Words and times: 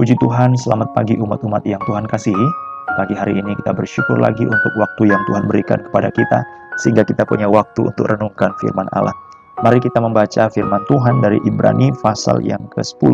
Puji 0.00 0.16
Tuhan, 0.16 0.56
selamat 0.56 0.96
pagi 0.96 1.20
umat-umat 1.20 1.60
yang 1.68 1.76
Tuhan 1.84 2.08
kasihi. 2.08 2.48
Pagi 2.96 3.12
hari 3.12 3.36
ini 3.36 3.52
kita 3.60 3.76
bersyukur 3.76 4.16
lagi 4.16 4.48
untuk 4.48 4.72
waktu 4.80 5.12
yang 5.12 5.20
Tuhan 5.28 5.44
berikan 5.44 5.76
kepada 5.76 6.08
kita, 6.08 6.40
sehingga 6.80 7.04
kita 7.04 7.28
punya 7.28 7.44
waktu 7.44 7.84
untuk 7.84 8.08
renungkan 8.08 8.48
firman 8.64 8.88
Allah. 8.96 9.12
Mari 9.60 9.76
kita 9.76 10.00
membaca 10.00 10.48
firman 10.48 10.80
Tuhan 10.88 11.20
dari 11.20 11.36
Ibrani 11.44 11.92
pasal 12.00 12.40
yang 12.40 12.64
ke-10, 12.72 13.12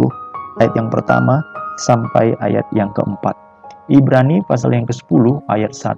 ayat 0.62 0.78
yang 0.78 0.86
pertama 0.86 1.42
sampai 1.82 2.38
ayat 2.38 2.62
yang 2.70 2.94
keempat. 2.94 3.34
Ibrani 3.90 4.46
pasal 4.46 4.70
yang 4.70 4.86
ke-10, 4.86 5.42
ayat 5.50 5.74
1 5.74 5.90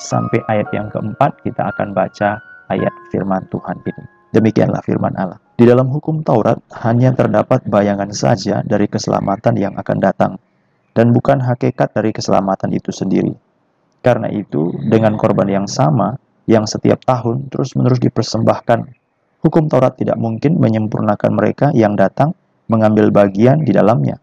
sampai 0.00 0.40
ayat 0.48 0.72
yang 0.72 0.88
keempat, 0.96 1.44
kita 1.44 1.76
akan 1.76 1.92
baca 1.92 2.40
ayat 2.72 2.94
firman 3.12 3.44
Tuhan 3.52 3.76
ini. 3.84 4.04
Demikianlah 4.32 4.80
firman 4.80 5.12
Allah. 5.12 5.36
Di 5.62 5.70
dalam 5.70 5.94
hukum 5.94 6.26
Taurat 6.26 6.58
hanya 6.82 7.14
terdapat 7.14 7.62
bayangan 7.70 8.10
saja 8.10 8.66
dari 8.66 8.90
keselamatan 8.90 9.54
yang 9.54 9.78
akan 9.78 9.98
datang, 10.02 10.34
dan 10.90 11.14
bukan 11.14 11.38
hakikat 11.38 11.94
dari 11.94 12.10
keselamatan 12.10 12.74
itu 12.74 12.90
sendiri. 12.90 13.30
Karena 14.02 14.26
itu, 14.26 14.74
dengan 14.74 15.14
korban 15.14 15.46
yang 15.46 15.70
sama, 15.70 16.18
yang 16.50 16.66
setiap 16.66 17.06
tahun 17.06 17.46
terus-menerus 17.46 18.02
dipersembahkan, 18.02 18.90
hukum 19.46 19.70
Taurat 19.70 19.94
tidak 19.94 20.18
mungkin 20.18 20.58
menyempurnakan 20.58 21.30
mereka 21.30 21.70
yang 21.78 21.94
datang 21.94 22.34
mengambil 22.66 23.14
bagian 23.14 23.62
di 23.62 23.70
dalamnya. 23.70 24.18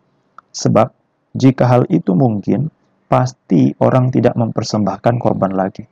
Sebab, 0.51 0.91
jika 1.39 1.71
hal 1.71 1.87
itu 1.87 2.19
mungkin, 2.19 2.67
pasti 3.07 3.71
orang 3.79 4.11
tidak 4.11 4.35
mempersembahkan 4.35 5.15
korban 5.15 5.55
lagi 5.55 5.87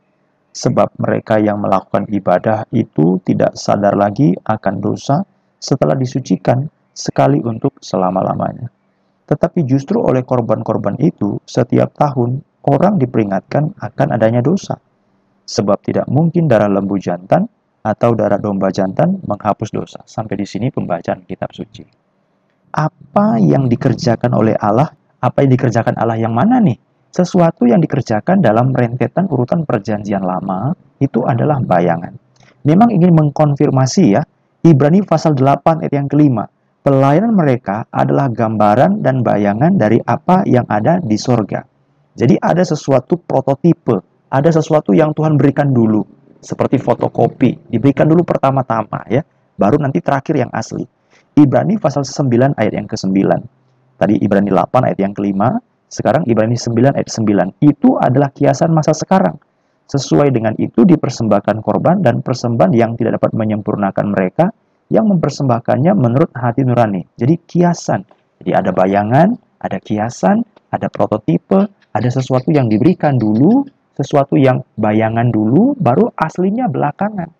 sebab 0.58 0.90
mereka 0.98 1.38
yang 1.38 1.62
melakukan 1.62 2.10
ibadah 2.10 2.66
itu 2.74 3.22
tidak 3.22 3.54
sadar 3.54 3.94
lagi 3.94 4.34
akan 4.42 4.82
dosa 4.82 5.22
setelah 5.58 5.98
disucikan 5.98 6.70
sekali 6.94 7.42
untuk 7.42 7.78
selama-lamanya. 7.82 8.70
Tetapi 9.28 9.68
justru 9.68 10.00
oleh 10.00 10.24
korban-korban 10.24 10.96
itu, 11.04 11.38
setiap 11.44 11.94
tahun 12.00 12.42
orang 12.64 12.98
diperingatkan 12.98 13.76
akan 13.78 14.08
adanya 14.16 14.40
dosa. 14.40 14.80
Sebab 15.48 15.84
tidak 15.84 16.08
mungkin 16.08 16.48
darah 16.48 16.72
lembu 16.72 16.96
jantan 17.00 17.48
atau 17.84 18.16
darah 18.16 18.40
domba 18.40 18.72
jantan 18.72 19.20
menghapus 19.24 19.70
dosa. 19.72 20.00
Sampai 20.08 20.40
di 20.40 20.48
sini 20.48 20.72
pembacaan 20.72 21.24
kitab 21.28 21.52
suci. 21.52 21.84
Apa 22.72 23.40
yang 23.40 23.68
dikerjakan 23.68 24.32
oleh 24.36 24.56
Allah? 24.60 24.92
Apa 25.24 25.44
yang 25.44 25.56
dikerjakan 25.56 25.96
Allah 25.96 26.20
yang 26.20 26.36
mana 26.36 26.60
nih? 26.60 26.78
sesuatu 27.18 27.66
yang 27.66 27.82
dikerjakan 27.82 28.46
dalam 28.46 28.70
rentetan 28.70 29.26
urutan 29.26 29.66
perjanjian 29.66 30.22
lama 30.22 30.78
itu 31.02 31.26
adalah 31.26 31.58
bayangan. 31.58 32.14
Memang 32.62 32.94
ingin 32.94 33.10
mengkonfirmasi 33.16 34.04
ya, 34.14 34.22
Ibrani 34.68 35.00
pasal 35.00 35.32
8 35.32 35.80
ayat 35.80 35.96
yang 35.96 36.12
kelima. 36.12 36.44
Pelayanan 36.84 37.32
mereka 37.32 37.88
adalah 37.88 38.28
gambaran 38.28 39.00
dan 39.00 39.24
bayangan 39.24 39.80
dari 39.80 39.96
apa 40.04 40.44
yang 40.44 40.68
ada 40.68 41.00
di 41.00 41.16
sorga. 41.16 41.64
Jadi 42.20 42.36
ada 42.36 42.68
sesuatu 42.68 43.16
prototipe, 43.16 44.04
ada 44.28 44.52
sesuatu 44.52 44.92
yang 44.92 45.16
Tuhan 45.16 45.40
berikan 45.40 45.72
dulu. 45.72 46.04
Seperti 46.44 46.84
fotokopi, 46.84 47.72
diberikan 47.72 48.12
dulu 48.12 48.28
pertama-tama 48.28 49.08
ya, 49.08 49.24
baru 49.56 49.80
nanti 49.80 50.04
terakhir 50.04 50.36
yang 50.36 50.52
asli. 50.52 50.84
Ibrani 51.40 51.80
pasal 51.80 52.04
9 52.04 52.60
ayat 52.60 52.74
yang 52.76 52.92
ke-9. 52.92 53.16
Tadi 53.96 54.20
Ibrani 54.20 54.52
8 54.52 54.84
ayat 54.84 55.00
yang 55.00 55.16
kelima, 55.16 55.64
sekarang 55.88 56.28
Ibrani 56.28 56.60
9 56.60 56.92
ayat 56.92 57.08
9. 57.08 57.56
Itu 57.64 57.96
adalah 58.04 58.36
kiasan 58.36 58.76
masa 58.76 58.92
sekarang. 58.92 59.40
Sesuai 59.88 60.36
dengan 60.36 60.52
itu 60.60 60.84
dipersembahkan 60.84 61.64
korban 61.64 62.04
dan 62.04 62.20
persembahan 62.20 62.76
yang 62.76 63.00
tidak 63.00 63.24
dapat 63.24 63.32
menyempurnakan 63.32 64.12
mereka 64.12 64.52
yang 64.92 65.08
mempersembahkannya 65.08 65.96
menurut 65.96 66.32
hati 66.36 66.68
nurani. 66.68 67.08
Jadi 67.16 67.40
kiasan. 67.48 68.04
Jadi 68.44 68.52
ada 68.52 68.76
bayangan, 68.76 69.32
ada 69.64 69.80
kiasan, 69.80 70.44
ada 70.76 70.92
prototipe, 70.92 71.72
ada 71.96 72.10
sesuatu 72.12 72.52
yang 72.52 72.68
diberikan 72.68 73.16
dulu, 73.16 73.64
sesuatu 73.96 74.36
yang 74.36 74.60
bayangan 74.76 75.32
dulu, 75.32 75.74
baru 75.80 76.12
aslinya 76.20 76.68
belakangan. 76.68 77.32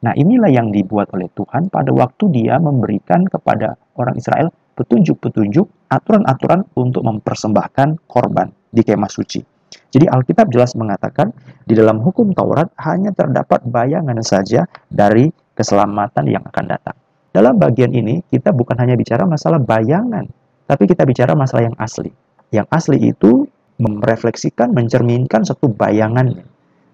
Nah 0.00 0.16
inilah 0.16 0.48
yang 0.48 0.72
dibuat 0.72 1.12
oleh 1.12 1.28
Tuhan 1.36 1.68
pada 1.68 1.92
waktu 1.92 2.32
dia 2.32 2.56
memberikan 2.56 3.28
kepada 3.28 3.76
orang 4.00 4.16
Israel 4.16 4.48
petunjuk-petunjuk, 4.80 5.92
aturan-aturan 5.92 6.64
untuk 6.80 7.04
mempersembahkan 7.04 8.08
korban 8.08 8.48
di 8.72 8.80
kemah 8.80 9.12
suci. 9.12 9.49
Jadi 9.90 10.06
Alkitab 10.06 10.54
jelas 10.54 10.78
mengatakan 10.78 11.34
di 11.66 11.74
dalam 11.74 11.98
hukum 11.98 12.30
Taurat 12.30 12.70
hanya 12.78 13.10
terdapat 13.10 13.66
bayangan 13.66 14.22
saja 14.22 14.70
dari 14.86 15.30
keselamatan 15.58 16.30
yang 16.30 16.46
akan 16.46 16.64
datang. 16.70 16.96
Dalam 17.30 17.58
bagian 17.58 17.90
ini 17.94 18.22
kita 18.26 18.50
bukan 18.54 18.78
hanya 18.78 18.94
bicara 18.94 19.26
masalah 19.26 19.58
bayangan, 19.58 20.26
tapi 20.66 20.86
kita 20.86 21.02
bicara 21.02 21.34
masalah 21.34 21.66
yang 21.66 21.76
asli. 21.78 22.10
Yang 22.50 22.66
asli 22.70 22.98
itu 23.10 23.46
merefleksikan, 23.82 24.74
mencerminkan 24.74 25.42
satu 25.46 25.70
bayangan. 25.70 26.38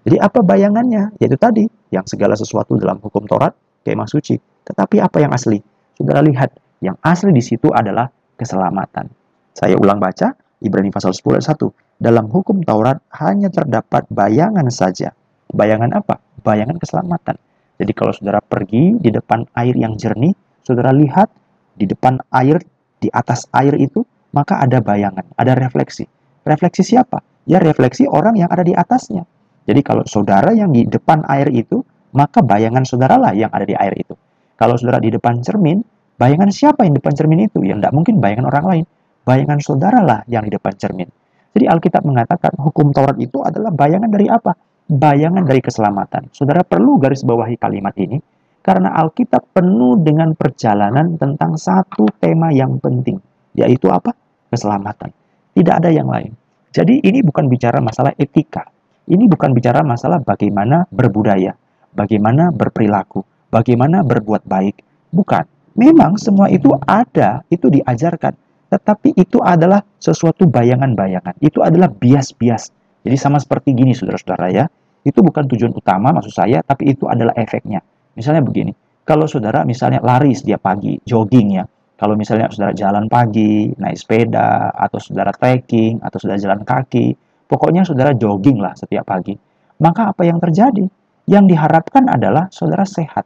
Jadi 0.07 0.17
apa 0.23 0.41
bayangannya? 0.41 1.17
Yaitu 1.19 1.37
tadi, 1.41 1.65
yang 1.91 2.05
segala 2.07 2.37
sesuatu 2.39 2.79
dalam 2.79 3.01
hukum 3.01 3.27
Taurat, 3.27 3.53
kemah 3.83 4.07
suci. 4.07 4.39
Tetapi 4.39 5.03
apa 5.03 5.19
yang 5.19 5.33
asli? 5.35 5.59
Saudara 5.99 6.23
lihat, 6.23 6.55
yang 6.85 6.95
asli 7.03 7.33
di 7.33 7.43
situ 7.43 7.73
adalah 7.73 8.07
keselamatan. 8.39 9.09
Saya 9.57 9.75
ulang 9.81 9.99
baca, 9.99 10.37
Ibrani 10.61 10.93
pasal 10.93 11.17
10 11.17 11.41
ayat 11.41 11.57
1. 11.57 11.86
Dalam 11.97 12.29
hukum 12.29 12.61
Taurat 12.63 13.01
hanya 13.17 13.49
terdapat 13.49 14.05
bayangan 14.13 14.69
saja. 14.69 15.17
Bayangan 15.53 15.97
apa? 15.97 16.21
Bayangan 16.45 16.77
keselamatan. 16.77 17.37
Jadi 17.77 17.93
kalau 17.93 18.13
saudara 18.13 18.41
pergi 18.41 18.97
di 19.01 19.13
depan 19.13 19.45
air 19.57 19.77
yang 19.77 19.97
jernih, 19.97 20.33
saudara 20.65 20.93
lihat 20.93 21.29
di 21.77 21.85
depan 21.89 22.21
air, 22.33 22.61
di 23.01 23.09
atas 23.13 23.49
air 23.53 23.77
itu, 23.77 24.05
maka 24.33 24.61
ada 24.61 24.81
bayangan, 24.81 25.25
ada 25.37 25.57
refleksi. 25.57 26.09
Refleksi 26.45 26.85
siapa? 26.85 27.21
Ya 27.49 27.61
refleksi 27.61 28.09
orang 28.09 28.37
yang 28.37 28.49
ada 28.53 28.65
di 28.65 28.73
atasnya. 28.73 29.25
Jadi 29.67 29.81
kalau 29.85 30.05
saudara 30.09 30.53
yang 30.53 30.73
di 30.73 30.85
depan 30.89 31.25
air 31.29 31.49
itu, 31.53 31.85
maka 32.17 32.41
bayangan 32.41 32.85
saudaralah 32.85 33.37
yang 33.37 33.53
ada 33.53 33.65
di 33.65 33.77
air 33.77 33.93
itu. 33.97 34.17
Kalau 34.57 34.81
saudara 34.81 35.01
di 35.01 35.13
depan 35.13 35.45
cermin, 35.45 35.85
Bayangan 36.17 36.49
siapa 36.49 36.89
yang 36.89 36.97
di 36.97 36.99
depan 37.05 37.13
cermin 37.13 37.41
itu? 37.45 37.61
Yang 37.61 37.85
tidak 37.85 37.93
mungkin 37.93 38.15
bayangan 38.25 38.47
orang 38.49 38.65
lain. 38.65 38.85
Bayangan 39.29 39.61
saudara 39.61 40.01
lah 40.01 40.21
yang 40.25 40.49
di 40.49 40.53
depan 40.57 40.73
cermin. 40.73 41.09
Jadi 41.57 41.73
Alkitab 41.73 42.05
mengatakan 42.05 42.53
hukum 42.61 42.93
Taurat 42.93 43.17
itu 43.17 43.41
adalah 43.41 43.73
bayangan 43.73 44.13
dari 44.13 44.29
apa? 44.29 44.53
Bayangan 44.93 45.41
dari 45.41 45.65
keselamatan. 45.65 46.29
Saudara 46.29 46.61
perlu 46.61 47.01
garis 47.01 47.25
bawahi 47.25 47.57
kalimat 47.57 47.97
ini 47.97 48.21
karena 48.61 48.93
Alkitab 48.93 49.57
penuh 49.57 49.97
dengan 50.05 50.37
perjalanan 50.37 51.17
tentang 51.17 51.57
satu 51.57 52.13
tema 52.21 52.53
yang 52.53 52.77
penting, 52.77 53.17
yaitu 53.57 53.89
apa? 53.89 54.13
Keselamatan. 54.53 55.17
Tidak 55.57 55.75
ada 55.81 55.89
yang 55.89 56.13
lain. 56.13 56.37
Jadi 56.77 57.01
ini 57.01 57.25
bukan 57.25 57.49
bicara 57.49 57.81
masalah 57.81 58.13
etika. 58.21 58.69
Ini 59.09 59.25
bukan 59.25 59.57
bicara 59.57 59.81
masalah 59.81 60.21
bagaimana 60.21 60.85
berbudaya, 60.93 61.57
bagaimana 61.97 62.53
berperilaku, 62.53 63.25
bagaimana 63.49 64.05
berbuat 64.05 64.45
baik. 64.45 64.85
Bukan. 65.09 65.49
Memang 65.73 66.21
semua 66.21 66.53
itu 66.53 66.69
ada, 66.85 67.41
itu 67.49 67.73
diajarkan. 67.73 68.37
Tetapi 68.67 69.15
itu 69.15 69.39
adalah 69.39 69.83
sesuatu 69.99 70.47
bayangan-bayangan. 70.51 71.39
Itu 71.39 71.63
adalah 71.63 71.91
bias-bias. 71.91 72.75
Jadi 73.07 73.17
sama 73.17 73.39
seperti 73.39 73.71
gini 73.73 73.95
saudara-saudara 73.95 74.47
ya. 74.51 74.65
Itu 75.07 75.23
bukan 75.23 75.47
tujuan 75.47 75.71
utama 75.71 76.11
maksud 76.11 76.35
saya, 76.35 76.59
tapi 76.67 76.91
itu 76.91 77.07
adalah 77.07 77.31
efeknya. 77.39 77.79
Misalnya 78.19 78.43
begini, 78.43 78.75
kalau 79.07 79.31
saudara 79.31 79.63
misalnya 79.63 80.03
lari 80.03 80.35
setiap 80.35 80.67
pagi, 80.67 80.99
jogging 81.07 81.63
ya. 81.63 81.65
Kalau 81.97 82.19
misalnya 82.19 82.51
saudara 82.51 82.75
jalan 82.75 83.07
pagi, 83.07 83.71
naik 83.79 83.97
sepeda, 83.97 84.75
atau 84.75 84.99
saudara 84.99 85.31
trekking, 85.31 86.03
atau 86.03 86.19
saudara 86.19 86.43
jalan 86.43 86.61
kaki, 86.67 87.15
pokoknya 87.47 87.87
saudara 87.87 88.13
jogging 88.19 88.59
lah 88.59 88.75
setiap 88.75 89.07
pagi. 89.07 89.39
Maka 89.79 90.11
apa 90.11 90.27
yang 90.27 90.43
terjadi? 90.43 90.85
Yang 91.31 91.45
diharapkan 91.55 92.11
adalah 92.11 92.51
saudara 92.51 92.83
sehat. 92.83 93.25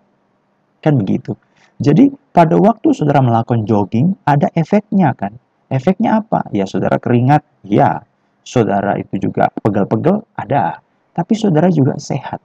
Kan 0.84 1.01
begitu. 1.01 1.33
Jadi 1.81 2.12
pada 2.31 2.55
waktu 2.55 2.95
saudara 2.95 3.19
melakukan 3.19 3.67
jogging 3.67 4.15
ada 4.23 4.51
efeknya 4.55 5.11
kan. 5.19 5.35
Efeknya 5.71 6.23
apa? 6.23 6.47
Ya 6.51 6.67
saudara 6.67 6.99
keringat, 6.99 7.43
ya. 7.63 8.03
Saudara 8.43 8.99
itu 8.99 9.19
juga 9.22 9.51
pegel-pegel, 9.63 10.27
ada. 10.34 10.83
Tapi 11.15 11.33
saudara 11.39 11.71
juga 11.71 11.95
sehat. 11.99 12.43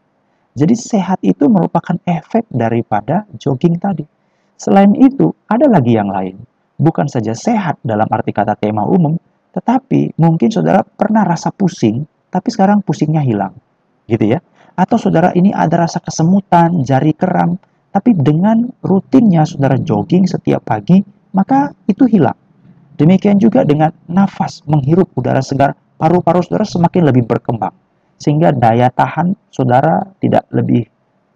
Jadi 0.55 0.73
sehat 0.77 1.19
itu 1.25 1.49
merupakan 1.49 1.97
efek 2.05 2.45
daripada 2.53 3.25
jogging 3.37 3.81
tadi. 3.81 4.05
Selain 4.55 4.93
itu, 4.95 5.33
ada 5.49 5.67
lagi 5.67 5.97
yang 5.97 6.07
lain. 6.09 6.37
Bukan 6.77 7.09
saja 7.09 7.33
sehat 7.33 7.81
dalam 7.81 8.07
arti 8.07 8.31
kata 8.31 8.55
tema 8.55 8.85
umum, 8.85 9.17
tetapi 9.51 10.15
mungkin 10.15 10.49
saudara 10.51 10.85
pernah 10.85 11.25
rasa 11.27 11.51
pusing, 11.51 12.07
tapi 12.29 12.49
sekarang 12.53 12.85
pusingnya 12.85 13.25
hilang. 13.25 13.55
Gitu 14.05 14.37
ya. 14.37 14.39
Atau 14.75 14.99
saudara 14.99 15.31
ini 15.33 15.55
ada 15.55 15.87
rasa 15.87 16.03
kesemutan, 16.03 16.83
jari 16.83 17.15
keram, 17.15 17.55
tapi 17.95 18.11
dengan 18.11 18.67
rutinnya 18.83 19.47
saudara 19.47 19.79
jogging 19.79 20.27
setiap 20.27 20.67
pagi, 20.67 20.99
maka 21.31 21.71
itu 21.87 22.03
hilang. 22.11 22.35
Demikian 22.99 23.39
juga 23.39 23.63
dengan 23.63 23.95
nafas, 24.11 24.59
menghirup 24.67 25.15
udara 25.15 25.39
segar, 25.39 25.71
paru-paru 25.95 26.43
saudara 26.43 26.67
semakin 26.67 27.07
lebih 27.07 27.23
berkembang. 27.23 27.71
Sehingga 28.19 28.51
daya 28.51 28.91
tahan 28.91 29.31
saudara 29.47 30.03
tidak 30.19 30.43
lebih 30.51 30.83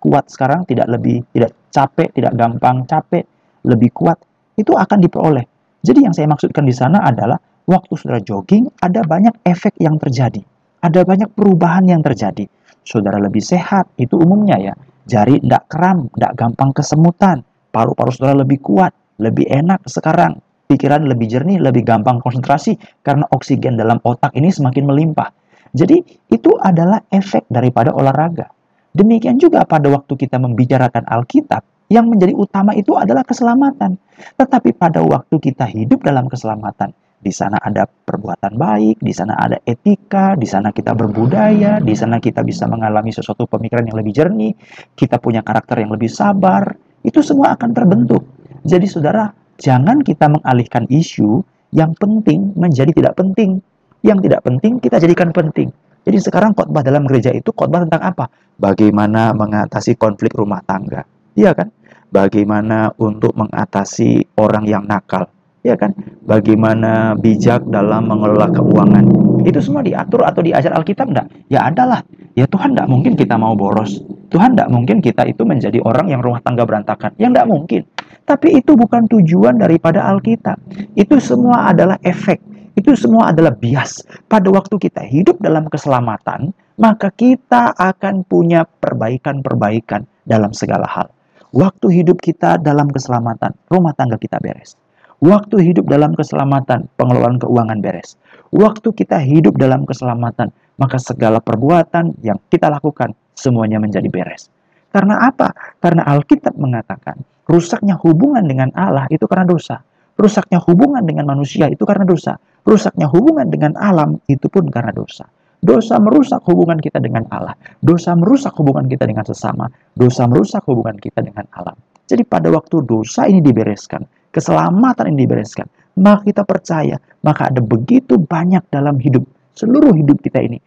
kuat 0.04 0.28
sekarang, 0.28 0.68
tidak 0.68 0.92
lebih 0.92 1.24
tidak 1.32 1.56
capek, 1.72 2.12
tidak 2.12 2.36
gampang 2.36 2.84
capek, 2.84 3.24
lebih 3.64 3.96
kuat. 3.96 4.20
Itu 4.60 4.76
akan 4.76 5.00
diperoleh. 5.00 5.48
Jadi 5.80 6.04
yang 6.04 6.12
saya 6.12 6.28
maksudkan 6.28 6.68
di 6.68 6.76
sana 6.76 7.00
adalah 7.08 7.40
Waktu 7.70 7.94
saudara 8.02 8.18
jogging, 8.18 8.66
ada 8.82 9.06
banyak 9.06 9.46
efek 9.46 9.78
yang 9.78 10.02
terjadi. 10.02 10.42
Ada 10.82 11.06
banyak 11.06 11.38
perubahan 11.38 11.86
yang 11.86 12.02
terjadi. 12.02 12.50
Saudara 12.82 13.22
lebih 13.22 13.46
sehat, 13.46 13.94
itu 14.02 14.18
umumnya 14.18 14.58
ya. 14.58 14.74
Jari 15.10 15.42
tidak 15.42 15.66
kram, 15.66 16.06
tidak 16.14 16.38
gampang 16.38 16.70
kesemutan. 16.70 17.42
Paru-paru 17.74 18.14
saudara 18.14 18.46
lebih 18.46 18.62
kuat, 18.62 18.94
lebih 19.18 19.50
enak 19.50 19.82
sekarang. 19.90 20.38
Pikiran 20.70 21.02
lebih 21.10 21.26
jernih, 21.26 21.58
lebih 21.58 21.82
gampang 21.82 22.22
konsentrasi 22.22 22.78
karena 23.02 23.26
oksigen 23.34 23.74
dalam 23.74 23.98
otak 24.06 24.38
ini 24.38 24.54
semakin 24.54 24.86
melimpah. 24.86 25.34
Jadi 25.74 25.98
itu 26.30 26.54
adalah 26.62 27.02
efek 27.10 27.50
daripada 27.50 27.90
olahraga. 27.90 28.54
Demikian 28.94 29.42
juga 29.42 29.66
pada 29.66 29.90
waktu 29.90 30.14
kita 30.14 30.38
membicarakan 30.38 31.10
Alkitab, 31.10 31.90
yang 31.90 32.06
menjadi 32.06 32.38
utama 32.38 32.78
itu 32.78 32.94
adalah 32.94 33.26
keselamatan. 33.26 33.98
Tetapi 34.38 34.78
pada 34.78 35.02
waktu 35.02 35.36
kita 35.42 35.66
hidup 35.66 36.06
dalam 36.06 36.30
keselamatan, 36.30 36.94
di 37.20 37.36
sana 37.36 37.60
ada 37.60 37.84
perbuatan 37.84 38.56
baik, 38.56 39.04
di 39.04 39.12
sana 39.12 39.36
ada 39.36 39.60
etika, 39.68 40.40
di 40.40 40.48
sana 40.48 40.72
kita 40.72 40.96
berbudaya, 40.96 41.84
di 41.84 41.92
sana 41.92 42.18
kita 42.18 42.42
bisa 42.48 42.64
mengalami 42.66 43.12
sesuatu 43.12 43.44
pemikiran 43.44 43.84
yang 43.84 44.00
lebih 44.00 44.14
jernih, 44.16 44.56
kita 44.96 45.20
punya 45.20 45.44
karakter 45.44 45.84
yang 45.84 45.92
lebih 45.92 46.08
sabar, 46.08 46.72
itu 47.04 47.20
semua 47.20 47.56
akan 47.60 47.70
terbentuk. 47.76 48.24
Jadi 48.64 48.88
saudara, 48.88 49.32
jangan 49.60 50.00
kita 50.00 50.32
mengalihkan 50.32 50.88
isu 50.88 51.44
yang 51.76 51.92
penting 52.00 52.56
menjadi 52.56 52.92
tidak 52.96 53.14
penting. 53.20 53.60
Yang 54.00 54.32
tidak 54.32 54.42
penting 54.48 54.80
kita 54.80 54.98
jadikan 55.04 55.30
penting. 55.36 55.70
Jadi 56.08 56.18
sekarang 56.24 56.56
khotbah 56.56 56.80
dalam 56.82 57.04
gereja 57.04 57.36
itu 57.36 57.52
khotbah 57.52 57.84
tentang 57.84 58.02
apa? 58.02 58.26
Bagaimana 58.56 59.36
mengatasi 59.36 60.00
konflik 60.00 60.32
rumah 60.36 60.64
tangga. 60.64 61.04
Iya 61.36 61.52
kan? 61.52 61.70
Bagaimana 62.10 62.96
untuk 62.98 63.36
mengatasi 63.36 64.40
orang 64.40 64.66
yang 64.66 64.88
nakal. 64.88 65.28
Ya 65.70 65.78
kan? 65.78 65.94
Bagaimana 66.26 67.14
bijak 67.14 67.70
dalam 67.70 68.10
mengelola 68.10 68.50
keuangan. 68.50 69.06
Itu 69.46 69.62
semua 69.62 69.86
diatur 69.86 70.26
atau 70.26 70.42
diajar 70.42 70.74
Alkitab 70.74 71.14
enggak? 71.14 71.28
Ya 71.54 71.70
adalah. 71.70 72.02
Ya 72.34 72.50
Tuhan 72.50 72.74
enggak 72.74 72.90
mungkin 72.90 73.14
kita 73.14 73.38
mau 73.38 73.54
boros. 73.54 74.02
Tuhan 74.34 74.58
enggak 74.58 74.70
mungkin 74.74 74.98
kita 75.00 75.30
itu 75.30 75.46
menjadi 75.46 75.78
orang 75.86 76.10
yang 76.10 76.26
rumah 76.26 76.42
tangga 76.42 76.66
berantakan. 76.66 77.14
Ya 77.22 77.30
enggak 77.30 77.46
mungkin. 77.46 77.86
Tapi 78.26 78.62
itu 78.62 78.74
bukan 78.74 79.06
tujuan 79.10 79.62
daripada 79.62 80.10
Alkitab. 80.10 80.58
Itu 80.98 81.22
semua 81.22 81.70
adalah 81.70 82.02
efek 82.02 82.42
itu 82.80 82.96
semua 82.96 83.36
adalah 83.36 83.52
bias. 83.52 84.08
Pada 84.32 84.48
waktu 84.48 84.80
kita 84.80 85.04
hidup 85.04 85.44
dalam 85.44 85.68
keselamatan, 85.68 86.56
maka 86.80 87.12
kita 87.12 87.76
akan 87.76 88.24
punya 88.24 88.64
perbaikan-perbaikan 88.64 90.08
dalam 90.24 90.56
segala 90.56 90.88
hal. 90.88 91.12
Waktu 91.52 91.92
hidup 92.00 92.24
kita 92.24 92.56
dalam 92.62 92.88
keselamatan, 92.88 93.52
rumah 93.68 93.92
tangga 93.92 94.16
kita 94.16 94.40
beres. 94.40 94.80
Waktu 95.20 95.60
hidup 95.60 95.92
dalam 95.92 96.16
keselamatan, 96.16 96.88
pengelolaan 96.96 97.44
keuangan 97.44 97.84
beres. 97.84 98.16
Waktu 98.56 98.96
kita 98.96 99.20
hidup 99.20 99.60
dalam 99.60 99.84
keselamatan, 99.84 100.48
maka 100.80 100.96
segala 100.96 101.44
perbuatan 101.44 102.16
yang 102.24 102.40
kita 102.48 102.72
lakukan 102.72 103.12
semuanya 103.36 103.84
menjadi 103.84 104.08
beres. 104.08 104.48
Karena 104.90 105.20
apa? 105.28 105.52
Karena 105.84 106.08
Alkitab 106.08 106.56
mengatakan, 106.56 107.20
rusaknya 107.46 108.00
hubungan 108.00 108.48
dengan 108.48 108.72
Allah 108.74 109.12
itu 109.12 109.28
karena 109.28 109.44
dosa. 109.44 109.84
Rusaknya 110.16 110.64
hubungan 110.64 111.04
dengan 111.04 111.28
manusia 111.28 111.68
itu 111.68 111.84
karena 111.84 112.08
dosa. 112.08 112.40
Rusaknya 112.64 113.12
hubungan 113.12 113.48
dengan 113.48 113.76
alam 113.76 114.24
itu 114.28 114.48
pun 114.48 114.68
karena 114.72 114.96
dosa. 114.96 115.28
Dosa 115.60 116.00
merusak 116.00 116.40
hubungan 116.48 116.80
kita 116.80 117.04
dengan 117.04 117.28
Allah. 117.28 117.56
Dosa 117.84 118.16
merusak 118.16 118.56
hubungan 118.56 118.88
kita 118.88 119.04
dengan 119.04 119.28
sesama. 119.28 119.68
Dosa 119.92 120.24
merusak 120.32 120.64
hubungan 120.68 120.96
kita 120.96 121.20
dengan 121.20 121.44
alam. 121.52 121.76
Jadi 122.10 122.26
pada 122.26 122.50
waktu 122.50 122.82
dosa 122.90 123.30
ini 123.30 123.38
dibereskan, 123.38 124.02
keselamatan 124.34 125.14
ini 125.14 125.30
dibereskan, 125.30 125.70
maka 126.02 126.26
kita 126.26 126.42
percaya, 126.42 126.98
maka 127.22 127.54
ada 127.54 127.62
begitu 127.62 128.18
banyak 128.18 128.66
dalam 128.74 128.98
hidup, 128.98 129.30
seluruh 129.54 129.94
hidup 129.94 130.18
kita 130.26 130.42
ini, 130.42 130.58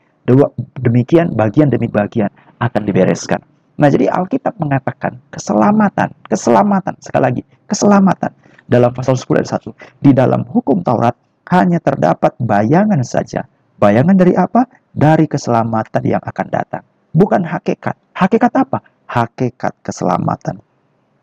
demikian 0.78 1.34
bagian 1.34 1.66
demi 1.66 1.90
bagian 1.90 2.30
akan 2.62 2.82
dibereskan. 2.86 3.42
Nah, 3.74 3.90
jadi 3.90 4.06
Alkitab 4.06 4.54
mengatakan 4.62 5.18
keselamatan, 5.34 6.14
keselamatan, 6.30 6.94
sekali 7.02 7.24
lagi, 7.26 7.42
keselamatan. 7.66 8.30
Dalam 8.70 8.94
pasal 8.94 9.18
10 9.18 9.42
ayat 9.42 9.50
1, 9.58 9.74
di 9.98 10.14
dalam 10.14 10.46
hukum 10.46 10.86
Taurat 10.86 11.18
hanya 11.50 11.82
terdapat 11.82 12.38
bayangan 12.38 13.02
saja. 13.02 13.42
Bayangan 13.82 14.14
dari 14.14 14.38
apa? 14.38 14.64
Dari 14.94 15.26
keselamatan 15.26 16.06
yang 16.06 16.22
akan 16.22 16.46
datang. 16.46 16.86
Bukan 17.10 17.42
hakikat. 17.42 17.98
Hakikat 18.14 18.52
apa? 18.54 18.78
Hakikat 19.10 19.74
keselamatan. 19.82 20.62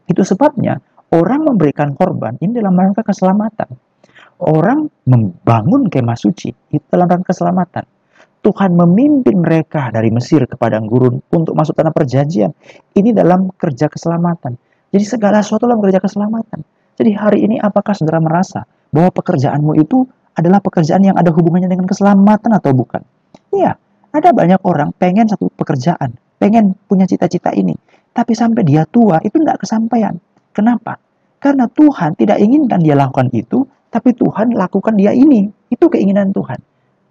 Itu 0.10 0.26
sebabnya 0.26 0.82
orang 1.14 1.46
memberikan 1.46 1.94
korban 1.94 2.36
ini 2.42 2.58
dalam 2.58 2.74
rangka 2.74 3.06
keselamatan. 3.06 3.70
Orang 4.40 4.90
membangun 5.06 5.92
kemah 5.92 6.18
suci 6.18 6.50
itu 6.74 6.86
dalam 6.90 7.06
rangka 7.06 7.32
keselamatan. 7.32 7.86
Tuhan 8.40 8.72
memimpin 8.72 9.36
mereka 9.44 9.92
dari 9.92 10.10
Mesir 10.16 10.48
ke 10.48 10.56
padang 10.56 10.88
gurun 10.88 11.20
untuk 11.30 11.54
masuk 11.54 11.76
tanah 11.76 11.92
perjanjian. 11.92 12.56
Ini 12.96 13.12
dalam 13.12 13.52
kerja 13.52 13.92
keselamatan. 13.92 14.56
Jadi 14.90 15.06
segala 15.06 15.44
sesuatu 15.44 15.68
dalam 15.68 15.84
kerja 15.84 16.00
keselamatan. 16.00 16.64
Jadi 16.96 17.12
hari 17.14 17.46
ini 17.46 17.56
apakah 17.60 17.92
saudara 17.92 18.24
merasa 18.24 18.64
bahwa 18.90 19.12
pekerjaanmu 19.12 19.76
itu 19.78 20.08
adalah 20.40 20.64
pekerjaan 20.64 21.04
yang 21.04 21.20
ada 21.20 21.36
hubungannya 21.36 21.68
dengan 21.68 21.86
keselamatan 21.86 22.52
atau 22.56 22.72
bukan. 22.72 23.04
Iya, 23.52 23.76
ada 24.16 24.30
banyak 24.32 24.64
orang 24.64 24.96
pengen 24.96 25.28
satu 25.28 25.52
pekerjaan, 25.54 26.16
pengen 26.40 26.80
punya 26.88 27.04
cita-cita 27.06 27.52
ini, 27.52 27.76
tapi 28.14 28.34
sampai 28.34 28.66
dia 28.66 28.84
tua 28.90 29.22
itu 29.22 29.40
tidak 29.40 29.64
kesampaian. 29.64 30.16
Kenapa? 30.52 30.98
Karena 31.40 31.72
Tuhan 31.72 32.20
tidak 32.20 32.38
inginkan 32.44 32.84
dia 32.84 33.00
lakukan 33.00 33.32
itu, 33.32 33.64
tapi 33.88 34.12
Tuhan 34.12 34.54
lakukan 34.54 34.94
dia 35.00 35.16
ini. 35.16 35.48
Itu 35.72 35.88
keinginan 35.88 36.36
Tuhan. 36.36 36.60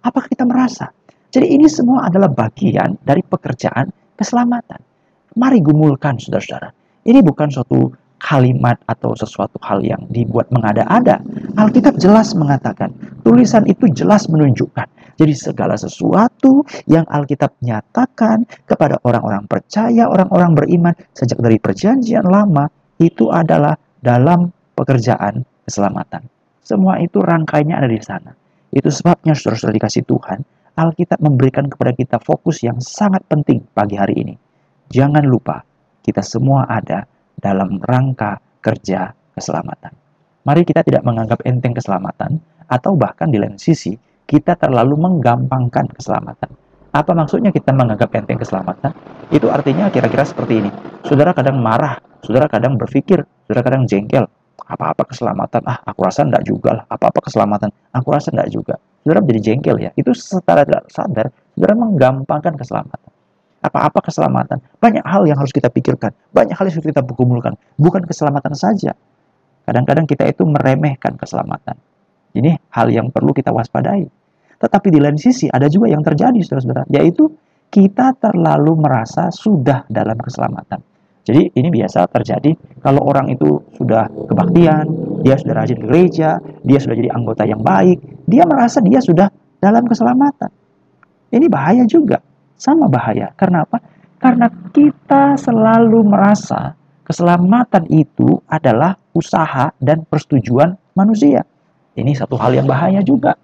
Apakah 0.05 0.29
kita 0.29 0.45
merasa? 0.45 0.93
Jadi 1.29 1.49
ini 1.57 1.65
semua 1.69 2.09
adalah 2.09 2.29
bagian 2.29 2.97
dari 3.01 3.21
pekerjaan 3.21 3.89
keselamatan. 4.17 4.81
Mari 5.37 5.61
gumulkan 5.61 6.17
saudara-saudara. 6.17 6.73
Ini 7.05 7.19
bukan 7.21 7.47
suatu 7.53 7.89
kalimat 8.19 8.77
atau 8.85 9.15
sesuatu 9.15 9.57
hal 9.63 9.81
yang 9.81 9.99
dibuat 10.11 10.51
mengada-ada. 10.51 11.23
Alkitab 11.55 11.97
jelas 11.97 12.35
mengatakan, 12.35 12.91
tulisan 13.23 13.65
itu 13.65 13.87
jelas 13.89 14.27
menunjukkan. 14.27 14.85
Jadi 15.19 15.33
segala 15.35 15.75
sesuatu 15.75 16.63
yang 16.87 17.03
Alkitab 17.11 17.51
nyatakan 17.59 18.47
kepada 18.63 18.99
orang-orang 19.03 19.43
percaya, 19.51 20.07
orang-orang 20.07 20.55
beriman 20.55 20.95
sejak 21.11 21.39
dari 21.43 21.59
perjanjian 21.59 22.23
lama 22.23 22.71
itu 23.03 23.27
adalah 23.27 23.75
dalam 23.99 24.51
pekerjaan 24.79 25.43
keselamatan. 25.67 26.23
Semua 26.63 27.03
itu 27.03 27.19
rangkainya 27.19 27.83
ada 27.83 27.89
di 27.91 27.99
sana. 27.99 28.31
Itu 28.71 28.87
sebabnya 28.93 29.35
saudara-saudara 29.35 29.75
dikasih 29.75 30.03
Tuhan, 30.07 30.39
Alkitab 30.79 31.19
memberikan 31.19 31.67
kepada 31.67 31.91
kita 31.91 32.23
fokus 32.23 32.63
yang 32.63 32.79
sangat 32.79 33.25
penting 33.27 33.65
pagi 33.75 33.99
hari 33.99 34.23
ini. 34.23 34.35
Jangan 34.87 35.27
lupa, 35.27 35.59
kita 35.99 36.23
semua 36.23 36.63
ada 36.69 37.03
dalam 37.39 37.79
rangka 37.81 38.37
kerja 38.59 39.15
keselamatan. 39.33 39.95
Mari 40.43 40.63
kita 40.63 40.83
tidak 40.83 41.03
menganggap 41.03 41.43
enteng 41.47 41.75
keselamatan, 41.75 42.39
atau 42.69 42.93
bahkan 42.95 43.27
di 43.31 43.41
lain 43.41 43.57
sisi, 43.57 43.95
kita 44.29 44.55
terlalu 44.59 44.95
menggampangkan 44.99 45.89
keselamatan. 45.95 46.51
Apa 46.89 47.11
maksudnya 47.13 47.49
kita 47.49 47.73
menganggap 47.73 48.13
enteng 48.13 48.37
keselamatan? 48.37 48.91
Itu 49.29 49.49
artinya 49.49 49.89
kira-kira 49.89 50.25
seperti 50.25 50.61
ini. 50.65 50.71
Saudara 51.05 51.33
kadang 51.33 51.61
marah, 51.61 52.01
saudara 52.21 52.49
kadang 52.49 52.77
berpikir, 52.77 53.25
saudara 53.45 53.61
kadang 53.65 53.83
jengkel. 53.89 54.25
Apa-apa 54.69 55.09
keselamatan, 55.09 55.65
ah 55.65 55.81
aku 55.81 56.05
rasa 56.05 56.25
enggak 56.25 56.45
juga 56.45 56.81
lah. 56.81 56.83
Apa-apa 56.85 57.25
keselamatan, 57.25 57.69
aku 57.89 58.07
rasa 58.13 58.29
enggak 58.29 58.49
juga. 58.53 58.75
Saudara 59.01 59.25
menjadi 59.25 59.41
jengkel 59.53 59.75
ya. 59.81 59.89
Itu 59.97 60.13
secara 60.13 60.61
tidak 60.61 60.85
sadar, 60.93 61.33
saudara 61.57 61.73
menggampangkan 61.73 62.53
keselamatan 62.53 63.08
apa-apa 63.59 63.99
keselamatan. 64.03 64.63
Banyak 64.79 65.03
hal 65.03 65.27
yang 65.27 65.37
harus 65.39 65.51
kita 65.51 65.67
pikirkan, 65.67 66.15
banyak 66.31 66.55
hal 66.55 66.65
yang 66.67 66.75
harus 66.79 66.87
kita 66.87 67.03
kumpulkan. 67.03 67.59
Bukan 67.75 68.07
keselamatan 68.07 68.55
saja. 68.55 68.95
Kadang-kadang 69.67 70.09
kita 70.09 70.25
itu 70.25 70.47
meremehkan 70.47 71.19
keselamatan. 71.19 71.77
Ini 72.33 72.57
hal 72.73 72.89
yang 72.89 73.11
perlu 73.13 73.35
kita 73.35 73.53
waspadai. 73.53 74.07
Tetapi 74.59 74.87
di 74.91 74.99
lain 74.99 75.15
sisi 75.15 75.47
ada 75.47 75.69
juga 75.71 75.87
yang 75.87 76.03
terjadi, 76.03 76.39
saudara-saudara, 76.43 76.83
yaitu 76.91 77.31
kita 77.69 78.17
terlalu 78.17 78.75
merasa 78.75 79.29
sudah 79.29 79.85
dalam 79.87 80.17
keselamatan. 80.17 80.81
Jadi 81.29 81.53
ini 81.53 81.69
biasa 81.69 82.09
terjadi 82.09 82.57
kalau 82.81 83.05
orang 83.05 83.29
itu 83.29 83.61
sudah 83.77 84.09
kebaktian, 84.09 84.89
dia 85.21 85.37
sudah 85.37 85.61
rajin 85.61 85.77
gereja, 85.77 86.41
dia 86.65 86.79
sudah 86.81 86.95
jadi 86.97 87.13
anggota 87.13 87.45
yang 87.45 87.61
baik, 87.61 88.01
dia 88.25 88.49
merasa 88.49 88.81
dia 88.81 88.97
sudah 88.97 89.29
dalam 89.61 89.85
keselamatan. 89.85 90.49
Ini 91.29 91.45
bahaya 91.45 91.85
juga 91.85 92.17
sama 92.59 92.91
bahaya. 92.91 93.31
Karena 93.39 93.63
apa? 93.63 93.79
Karena 94.19 94.51
kita 94.51 95.39
selalu 95.39 96.03
merasa 96.03 96.75
keselamatan 97.07 97.87
itu 97.87 98.43
adalah 98.51 98.99
usaha 99.15 99.71
dan 99.79 100.03
persetujuan 100.03 100.75
manusia. 100.93 101.47
Ini 101.95 102.11
satu 102.13 102.35
hal 102.35 102.53
yang 102.59 102.67
bahaya 102.67 102.99
juga. 102.99 103.39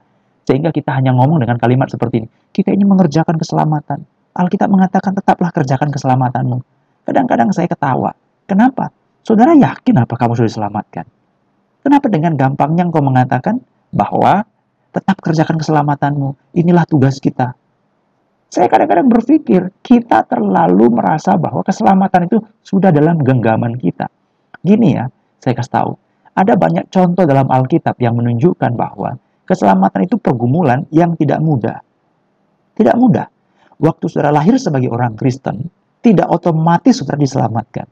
Sehingga 0.46 0.70
kita 0.70 0.94
hanya 0.94 1.16
ngomong 1.16 1.42
dengan 1.42 1.58
kalimat 1.58 1.90
seperti 1.90 2.22
ini. 2.22 2.28
Kita 2.54 2.70
ini 2.70 2.86
mengerjakan 2.86 3.40
keselamatan. 3.40 4.06
Alkitab 4.36 4.70
mengatakan 4.70 5.16
tetaplah 5.16 5.50
kerjakan 5.50 5.90
keselamatanmu. 5.90 6.62
Kadang-kadang 7.08 7.50
saya 7.50 7.66
ketawa. 7.66 8.14
Kenapa? 8.46 8.94
Saudara 9.26 9.58
yakin 9.58 10.06
apa 10.06 10.14
kamu 10.14 10.38
sudah 10.38 10.52
diselamatkan? 10.52 11.08
Kenapa 11.82 12.06
dengan 12.14 12.38
gampangnya 12.38 12.86
engkau 12.86 13.02
mengatakan 13.02 13.58
bahwa 13.90 14.46
tetap 14.96 15.20
kerjakan 15.20 15.60
keselamatanmu. 15.60 16.56
Inilah 16.56 16.88
tugas 16.88 17.20
kita. 17.20 17.52
Saya 18.56 18.72
kadang-kadang 18.72 19.12
berpikir 19.12 19.68
kita 19.84 20.24
terlalu 20.32 20.88
merasa 20.88 21.36
bahwa 21.36 21.60
keselamatan 21.60 22.32
itu 22.32 22.40
sudah 22.64 22.88
dalam 22.88 23.20
genggaman 23.20 23.76
kita. 23.76 24.08
Gini 24.64 24.96
ya, 24.96 25.12
saya 25.44 25.60
kasih 25.60 25.74
tahu. 25.76 25.92
Ada 26.40 26.56
banyak 26.56 26.88
contoh 26.88 27.28
dalam 27.28 27.52
Alkitab 27.52 28.00
yang 28.00 28.16
menunjukkan 28.16 28.72
bahwa 28.80 29.20
keselamatan 29.44 30.08
itu 30.08 30.16
pergumulan 30.16 30.88
yang 30.88 31.20
tidak 31.20 31.44
mudah. 31.44 31.84
Tidak 32.80 32.96
mudah. 32.96 33.28
Waktu 33.76 34.08
saudara 34.08 34.40
lahir 34.40 34.56
sebagai 34.56 34.88
orang 34.88 35.20
Kristen, 35.20 35.68
tidak 36.00 36.32
otomatis 36.32 36.96
saudara 36.96 37.20
diselamatkan. 37.20 37.92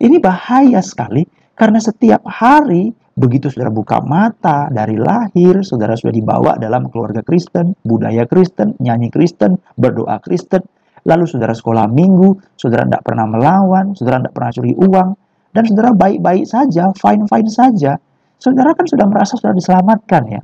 Ini 0.00 0.16
bahaya 0.24 0.80
sekali 0.80 1.28
karena 1.52 1.76
setiap 1.84 2.24
hari 2.32 2.96
Begitu 3.12 3.52
saudara 3.52 3.68
buka 3.68 4.00
mata 4.00 4.72
dari 4.72 4.96
lahir, 4.96 5.60
saudara 5.60 5.92
sudah 5.92 6.16
dibawa 6.16 6.56
dalam 6.56 6.88
keluarga 6.88 7.20
Kristen, 7.20 7.76
budaya 7.84 8.24
Kristen, 8.24 8.72
nyanyi 8.80 9.12
Kristen, 9.12 9.60
berdoa 9.76 10.16
Kristen. 10.24 10.64
Lalu 11.04 11.28
saudara 11.28 11.52
sekolah 11.52 11.92
minggu, 11.92 12.56
saudara 12.56 12.88
tidak 12.88 13.04
pernah 13.04 13.28
melawan, 13.28 13.92
saudara 13.92 14.24
tidak 14.24 14.32
pernah 14.32 14.50
curi 14.56 14.72
uang, 14.72 15.08
dan 15.52 15.62
saudara 15.68 15.90
baik-baik 15.92 16.44
saja, 16.48 16.88
fine-fine 16.96 17.50
saja. 17.52 17.92
Saudara 18.40 18.72
kan 18.72 18.88
sudah 18.88 19.04
merasa 19.04 19.36
sudah 19.36 19.52
diselamatkan 19.52 20.22
ya. 20.32 20.40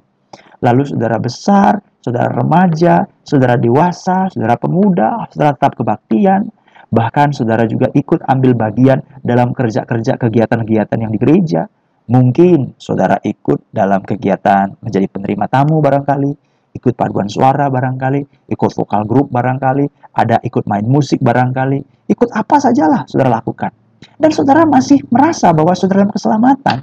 Lalu 0.60 0.92
saudara 0.92 1.16
besar, 1.16 1.80
saudara 2.04 2.28
remaja, 2.36 3.08
saudara 3.24 3.56
dewasa, 3.56 4.28
saudara 4.28 4.60
pemuda, 4.60 5.24
saudara 5.32 5.56
tetap 5.56 5.72
kebaktian, 5.72 6.52
bahkan 6.92 7.32
saudara 7.32 7.64
juga 7.64 7.88
ikut 7.96 8.20
ambil 8.28 8.52
bagian 8.52 9.00
dalam 9.24 9.56
kerja-kerja 9.56 10.20
kegiatan-kegiatan 10.20 10.98
yang 11.00 11.08
di 11.14 11.18
gereja 11.22 11.64
Mungkin 12.08 12.80
saudara 12.80 13.20
ikut 13.20 13.68
dalam 13.68 14.00
kegiatan 14.00 14.72
menjadi 14.80 15.06
penerima 15.12 15.44
tamu 15.44 15.84
barangkali, 15.84 16.32
ikut 16.72 16.96
paduan 16.96 17.28
suara 17.28 17.68
barangkali, 17.68 18.48
ikut 18.48 18.70
vokal 18.72 19.04
grup 19.04 19.28
barangkali, 19.28 20.16
ada 20.16 20.40
ikut 20.40 20.64
main 20.64 20.88
musik 20.88 21.20
barangkali, 21.20 22.08
ikut 22.08 22.32
apa 22.32 22.56
sajalah 22.64 23.04
saudara 23.04 23.36
lakukan. 23.36 23.68
Dan 24.16 24.32
saudara 24.32 24.64
masih 24.64 25.04
merasa 25.12 25.52
bahwa 25.52 25.76
saudara 25.76 26.02
dalam 26.02 26.14
keselamatan. 26.16 26.78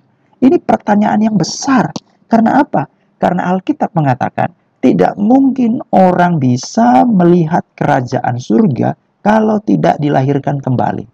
Ini 0.45 0.61
pertanyaan 0.61 1.17
yang 1.17 1.35
besar. 1.35 1.89
Karena 2.29 2.61
apa? 2.61 2.85
Karena 3.17 3.49
Alkitab 3.49 3.97
mengatakan, 3.97 4.53
tidak 4.83 5.17
mungkin 5.17 5.81
orang 5.89 6.37
bisa 6.37 7.01
melihat 7.01 7.65
kerajaan 7.73 8.37
surga 8.37 8.93
kalau 9.25 9.57
tidak 9.57 9.97
dilahirkan 9.97 10.61
kembali. 10.61 11.09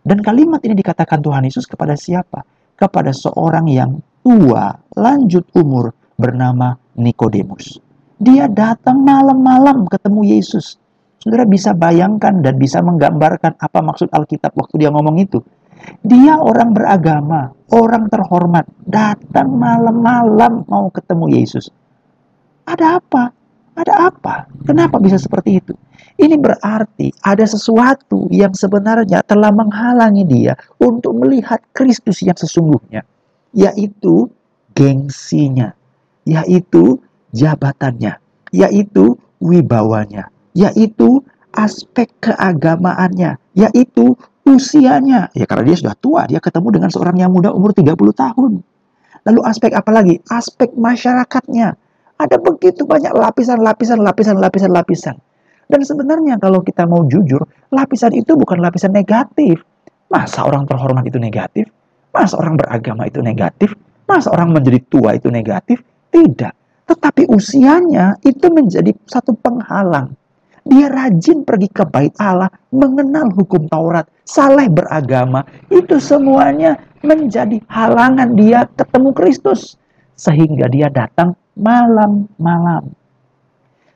Dan 0.00 0.24
kalimat 0.24 0.64
ini 0.64 0.72
dikatakan 0.72 1.20
Tuhan 1.20 1.44
Yesus 1.44 1.68
kepada 1.68 1.92
siapa? 1.92 2.40
Kepada 2.80 3.12
seorang 3.12 3.68
yang 3.68 4.00
tua, 4.24 4.72
lanjut 4.96 5.44
umur, 5.52 5.92
bernama 6.16 6.76
Nikodemus. 6.96 7.76
Dia 8.20 8.48
datang 8.48 9.04
malam-malam 9.04 9.88
ketemu 9.88 10.36
Yesus. 10.36 10.76
Saudara 11.20 11.44
bisa 11.44 11.76
bayangkan 11.76 12.40
dan 12.40 12.56
bisa 12.56 12.80
menggambarkan 12.80 13.56
apa 13.60 13.78
maksud 13.84 14.08
Alkitab 14.08 14.56
waktu 14.56 14.80
dia 14.80 14.88
ngomong 14.92 15.20
itu. 15.20 15.40
Dia 16.04 16.36
orang 16.36 16.76
beragama, 16.76 17.52
orang 17.72 18.08
terhormat, 18.12 18.68
datang 18.84 19.56
malam-malam 19.56 20.64
mau 20.68 20.92
ketemu 20.92 21.40
Yesus. 21.40 21.72
Ada 22.68 23.00
apa? 23.00 23.32
Ada 23.80 24.12
apa? 24.12 24.44
Kenapa 24.68 25.00
bisa 25.00 25.16
seperti 25.16 25.56
itu? 25.56 25.72
Ini 26.20 26.36
berarti 26.36 27.08
ada 27.24 27.48
sesuatu 27.48 28.28
yang 28.28 28.52
sebenarnya 28.52 29.24
telah 29.24 29.48
menghalangi 29.48 30.28
dia 30.28 30.52
untuk 30.76 31.16
melihat 31.16 31.64
Kristus 31.72 32.20
yang 32.20 32.36
sesungguhnya, 32.36 33.00
yaitu 33.56 34.28
gengsinya, 34.76 35.72
yaitu 36.28 37.00
jabatannya, 37.32 38.20
yaitu 38.52 39.16
wibawanya, 39.40 40.28
yaitu 40.52 41.24
aspek 41.56 42.12
keagamaannya, 42.20 43.40
yaitu 43.56 44.12
usianya. 44.44 45.32
Ya 45.32 45.48
karena 45.48 45.72
dia 45.72 45.76
sudah 45.80 45.96
tua, 45.96 46.28
dia 46.28 46.38
ketemu 46.42 46.68
dengan 46.68 46.90
seorang 46.92 47.16
yang 47.16 47.32
muda 47.32 47.48
umur 47.48 47.72
30 47.72 47.96
tahun. 48.12 48.60
Lalu 49.24 49.40
aspek 49.44 49.72
apa 49.72 49.88
lagi? 49.88 50.20
Aspek 50.28 50.76
masyarakatnya. 50.76 51.76
Ada 52.20 52.36
begitu 52.36 52.84
banyak 52.84 53.16
lapisan, 53.16 53.64
lapisan, 53.64 54.04
lapisan, 54.04 54.36
lapisan, 54.36 54.70
lapisan. 54.76 55.16
Dan 55.70 55.80
sebenarnya 55.80 56.36
kalau 56.36 56.60
kita 56.60 56.84
mau 56.84 57.08
jujur, 57.08 57.40
lapisan 57.72 58.12
itu 58.12 58.36
bukan 58.36 58.60
lapisan 58.60 58.92
negatif. 58.92 59.64
Masa 60.12 60.44
orang 60.44 60.68
terhormat 60.68 61.08
itu 61.08 61.16
negatif? 61.16 61.64
Masa 62.12 62.36
orang 62.36 62.60
beragama 62.60 63.08
itu 63.08 63.24
negatif? 63.24 63.72
Masa 64.04 64.34
orang 64.34 64.52
menjadi 64.52 64.82
tua 64.90 65.16
itu 65.16 65.32
negatif? 65.32 65.80
Tidak. 66.12 66.52
Tetapi 66.90 67.30
usianya 67.30 68.18
itu 68.26 68.50
menjadi 68.50 68.90
satu 69.06 69.32
penghalang. 69.38 70.12
Dia 70.66 70.92
rajin 70.92 71.46
pergi 71.46 71.72
ke 71.72 71.88
bait 71.88 72.12
Allah, 72.20 72.50
mengenal 72.74 73.32
hukum 73.32 73.64
Taurat, 73.70 74.04
saleh 74.28 74.68
beragama. 74.68 75.46
Itu 75.72 75.96
semuanya 76.02 76.76
menjadi 77.00 77.62
halangan 77.70 78.36
dia 78.36 78.68
ketemu 78.76 79.14
Kristus. 79.16 79.78
Sehingga 80.20 80.68
dia 80.68 80.92
datang 80.92 81.32
malam-malam. 81.60 82.88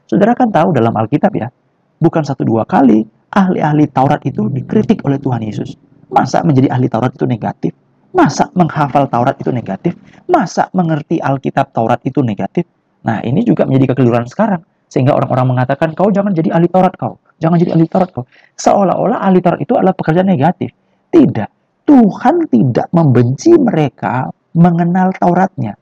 Saudara 0.05 0.37
kan 0.37 0.53
tahu 0.53 0.77
dalam 0.77 0.93
Alkitab 0.93 1.33
ya, 1.33 1.49
bukan 1.97 2.21
satu 2.21 2.45
dua 2.45 2.69
kali 2.69 3.09
ahli-ahli 3.33 3.89
Taurat 3.89 4.21
itu 4.29 4.47
dikritik 4.53 5.01
oleh 5.09 5.17
Tuhan 5.17 5.41
Yesus. 5.41 5.75
Masa 6.13 6.45
menjadi 6.45 6.71
ahli 6.71 6.87
Taurat 6.87 7.17
itu 7.17 7.25
negatif? 7.25 7.73
Masa 8.15 8.47
menghafal 8.55 9.11
Taurat 9.11 9.35
itu 9.41 9.51
negatif? 9.51 9.99
Masa 10.31 10.71
mengerti 10.71 11.19
Alkitab 11.19 11.75
Taurat 11.75 11.99
itu 12.07 12.23
negatif? 12.23 12.69
Nah, 13.03 13.19
ini 13.27 13.43
juga 13.43 13.67
menjadi 13.67 13.97
kekeliruan 13.97 14.29
sekarang. 14.31 14.63
Sehingga 14.87 15.17
orang-orang 15.17 15.59
mengatakan, 15.59 15.91
kau 15.99 16.15
jangan 16.15 16.31
jadi 16.31 16.55
ahli 16.55 16.71
Taurat 16.71 16.95
kau. 16.95 17.19
Jangan 17.43 17.59
jadi 17.59 17.75
ahli 17.75 17.91
Taurat 17.91 18.15
kau. 18.15 18.23
Seolah-olah 18.55 19.19
ahli 19.19 19.43
Taurat 19.43 19.59
itu 19.59 19.75
adalah 19.75 19.97
pekerjaan 19.97 20.31
negatif. 20.31 20.71
Tidak. 21.11 21.51
Tuhan 21.85 22.47
tidak 22.47 22.89
membenci 22.95 23.51
mereka 23.59 24.31
mengenal 24.55 25.11
Tauratnya. 25.19 25.75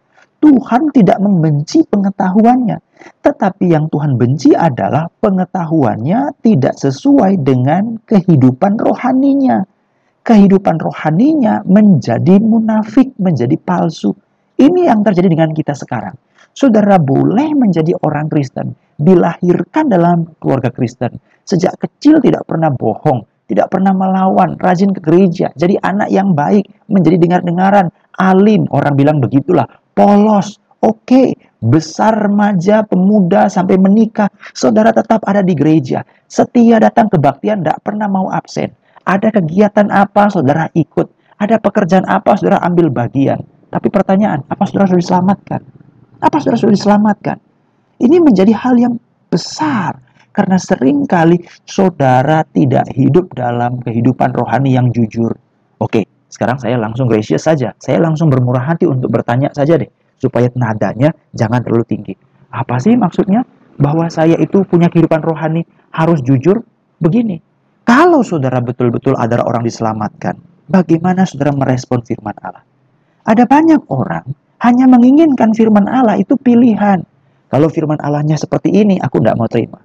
Tuhan 0.43 0.91
tidak 0.91 1.23
membenci 1.23 1.87
pengetahuannya. 1.87 2.79
Tetapi 3.23 3.71
yang 3.71 3.87
Tuhan 3.87 4.19
benci 4.19 4.51
adalah 4.55 5.07
pengetahuannya 5.07 6.43
tidak 6.43 6.75
sesuai 6.75 7.39
dengan 7.47 8.03
kehidupan 8.03 8.75
rohaninya. 8.79 9.63
Kehidupan 10.23 10.83
rohaninya 10.83 11.63
menjadi 11.67 12.43
munafik, 12.43 13.15
menjadi 13.23 13.55
palsu. 13.59 14.15
Ini 14.59 14.91
yang 14.91 15.07
terjadi 15.07 15.31
dengan 15.31 15.51
kita 15.55 15.75
sekarang. 15.79 16.15
Saudara 16.53 16.99
boleh 16.99 17.55
menjadi 17.55 17.97
orang 18.03 18.29
Kristen, 18.29 18.75
dilahirkan 18.99 19.91
dalam 19.91 20.37
keluarga 20.39 20.71
Kristen. 20.71 21.17
Sejak 21.43 21.75
kecil 21.81 22.23
tidak 22.23 22.47
pernah 22.47 22.71
bohong, 22.71 23.27
tidak 23.51 23.73
pernah 23.73 23.91
melawan, 23.97 24.55
rajin 24.61 24.95
ke 24.95 25.01
gereja, 25.03 25.51
jadi 25.59 25.81
anak 25.83 26.13
yang 26.13 26.37
baik, 26.37 26.69
menjadi 26.87 27.19
dengar-dengaran, 27.19 27.91
alim. 28.21 28.69
Orang 28.71 28.95
bilang 28.95 29.19
begitulah, 29.19 29.67
polos, 29.93 30.61
oke, 30.83 31.05
okay. 31.05 31.29
besar 31.63 32.29
remaja, 32.29 32.83
pemuda 32.85 33.47
sampai 33.47 33.79
menikah, 33.79 34.29
saudara 34.53 34.91
tetap 34.91 35.23
ada 35.25 35.41
di 35.41 35.55
gereja. 35.55 36.03
Setia 36.27 36.83
datang 36.83 37.09
kebaktian, 37.13 37.63
tidak 37.63 37.79
pernah 37.85 38.09
mau 38.09 38.29
absen. 38.33 38.73
Ada 39.05 39.35
kegiatan 39.35 39.91
apa, 39.93 40.31
saudara 40.31 40.71
ikut. 40.73 41.11
Ada 41.39 41.59
pekerjaan 41.59 42.07
apa, 42.07 42.39
saudara 42.39 42.63
ambil 42.63 42.89
bagian. 42.89 43.43
Tapi 43.73 43.89
pertanyaan, 43.89 44.45
apa 44.47 44.63
saudara 44.69 44.93
sudah 44.93 45.03
diselamatkan? 45.03 45.61
Apa 46.23 46.37
saudara 46.39 46.59
sudah 46.61 46.75
diselamatkan? 46.77 47.37
Ini 47.99 48.21
menjadi 48.21 48.53
hal 48.55 48.79
yang 48.79 48.95
besar. 49.33 49.99
Karena 50.33 50.57
sering 50.57 51.05
kali 51.05 51.45
saudara 51.69 52.41
tidak 52.57 52.89
hidup 52.97 53.37
dalam 53.37 53.85
kehidupan 53.85 54.33
rohani 54.33 54.73
yang 54.73 54.89
jujur. 54.89 55.29
Oke, 55.77 56.09
sekarang 56.33 56.57
saya 56.57 56.81
langsung 56.81 57.05
gracious 57.13 57.45
saja. 57.45 57.77
Saya 57.77 58.01
langsung 58.01 58.33
bermurah 58.33 58.65
hati 58.65 58.89
untuk 58.89 59.13
bertanya 59.13 59.53
saja 59.53 59.77
deh. 59.77 59.89
Supaya 60.17 60.49
nadanya 60.57 61.13
jangan 61.37 61.61
terlalu 61.61 61.85
tinggi. 61.85 62.15
Apa 62.49 62.81
sih 62.81 62.97
maksudnya? 62.97 63.45
Bahwa 63.77 64.09
saya 64.09 64.41
itu 64.41 64.65
punya 64.65 64.89
kehidupan 64.89 65.21
rohani 65.21 65.69
harus 65.93 66.25
jujur? 66.25 66.65
Begini. 67.05 67.37
Kalau 67.85 68.25
saudara 68.25 68.63
betul-betul 68.65 69.13
ada 69.19 69.43
orang 69.45 69.67
diselamatkan, 69.67 70.41
bagaimana 70.71 71.29
saudara 71.29 71.53
merespon 71.53 72.01
firman 72.01 72.33
Allah? 72.41 72.65
Ada 73.29 73.45
banyak 73.45 73.85
orang 73.93 74.25
hanya 74.63 74.87
menginginkan 74.87 75.53
firman 75.53 75.91
Allah 75.91 76.17
itu 76.17 76.39
pilihan. 76.39 77.03
Kalau 77.51 77.69
firman 77.69 78.01
Allahnya 78.01 78.39
seperti 78.39 78.73
ini, 78.73 78.97
aku 78.97 79.21
tidak 79.21 79.37
mau 79.37 79.51
terima. 79.51 79.83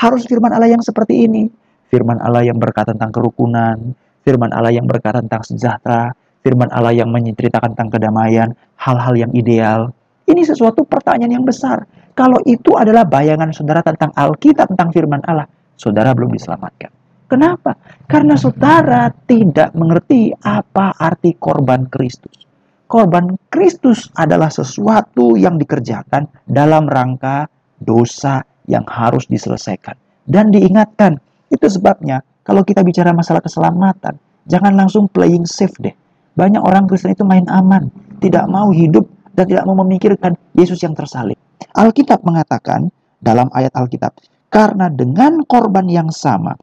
Harus 0.00 0.24
firman 0.24 0.54
Allah 0.54 0.72
yang 0.72 0.80
seperti 0.80 1.28
ini. 1.28 1.50
Firman 1.92 2.22
Allah 2.22 2.46
yang 2.46 2.56
berkata 2.56 2.96
tentang 2.96 3.12
kerukunan, 3.12 3.92
firman 4.22 4.50
Allah 4.54 4.74
yang 4.74 4.86
berkata 4.86 5.20
tentang 5.22 5.42
sejahtera, 5.42 6.14
firman 6.42 6.70
Allah 6.74 6.94
yang 6.94 7.10
menceritakan 7.10 7.74
tentang 7.74 7.90
kedamaian, 7.90 8.50
hal-hal 8.78 9.14
yang 9.14 9.32
ideal. 9.34 9.94
Ini 10.26 10.42
sesuatu 10.46 10.86
pertanyaan 10.86 11.42
yang 11.42 11.46
besar. 11.46 11.86
Kalau 12.14 12.38
itu 12.46 12.76
adalah 12.78 13.02
bayangan 13.06 13.50
saudara 13.50 13.82
tentang 13.82 14.14
Alkitab, 14.14 14.70
tentang 14.74 14.90
firman 14.94 15.22
Allah, 15.26 15.46
saudara 15.74 16.14
belum 16.14 16.34
diselamatkan. 16.34 16.92
Kenapa? 17.26 17.80
Karena 18.04 18.36
saudara 18.36 19.08
tidak 19.24 19.72
mengerti 19.72 20.28
apa 20.44 20.92
arti 21.00 21.32
korban 21.40 21.88
Kristus. 21.88 22.44
korban 22.92 23.40
Kristus 23.48 24.12
adalah 24.20 24.52
sesuatu 24.52 25.32
yang 25.40 25.56
dikerjakan 25.56 26.28
dalam 26.44 26.84
rangka 26.84 27.48
dosa 27.80 28.44
yang 28.68 28.84
harus 28.84 29.24
diselesaikan. 29.32 29.96
Dan 30.28 30.52
diingatkan, 30.52 31.16
itu 31.48 31.66
sebabnya 31.72 32.20
kalau 32.42 32.66
kita 32.66 32.82
bicara 32.82 33.14
masalah 33.14 33.38
keselamatan, 33.38 34.18
jangan 34.50 34.74
langsung 34.74 35.06
playing 35.06 35.46
safe 35.46 35.74
deh. 35.78 35.94
Banyak 36.34 36.62
orang 36.62 36.90
Kristen 36.90 37.14
itu 37.14 37.22
main 37.22 37.46
aman, 37.46 37.92
tidak 38.18 38.48
mau 38.50 38.72
hidup 38.74 39.06
dan 39.36 39.46
tidak 39.46 39.64
mau 39.68 39.76
memikirkan 39.84 40.34
Yesus 40.56 40.82
yang 40.82 40.96
tersalib. 40.96 41.36
Alkitab 41.76 42.24
mengatakan 42.26 42.90
dalam 43.22 43.46
ayat 43.54 43.72
Alkitab, 43.78 44.16
karena 44.50 44.90
dengan 44.90 45.44
korban 45.46 45.86
yang 45.86 46.10
sama, 46.10 46.58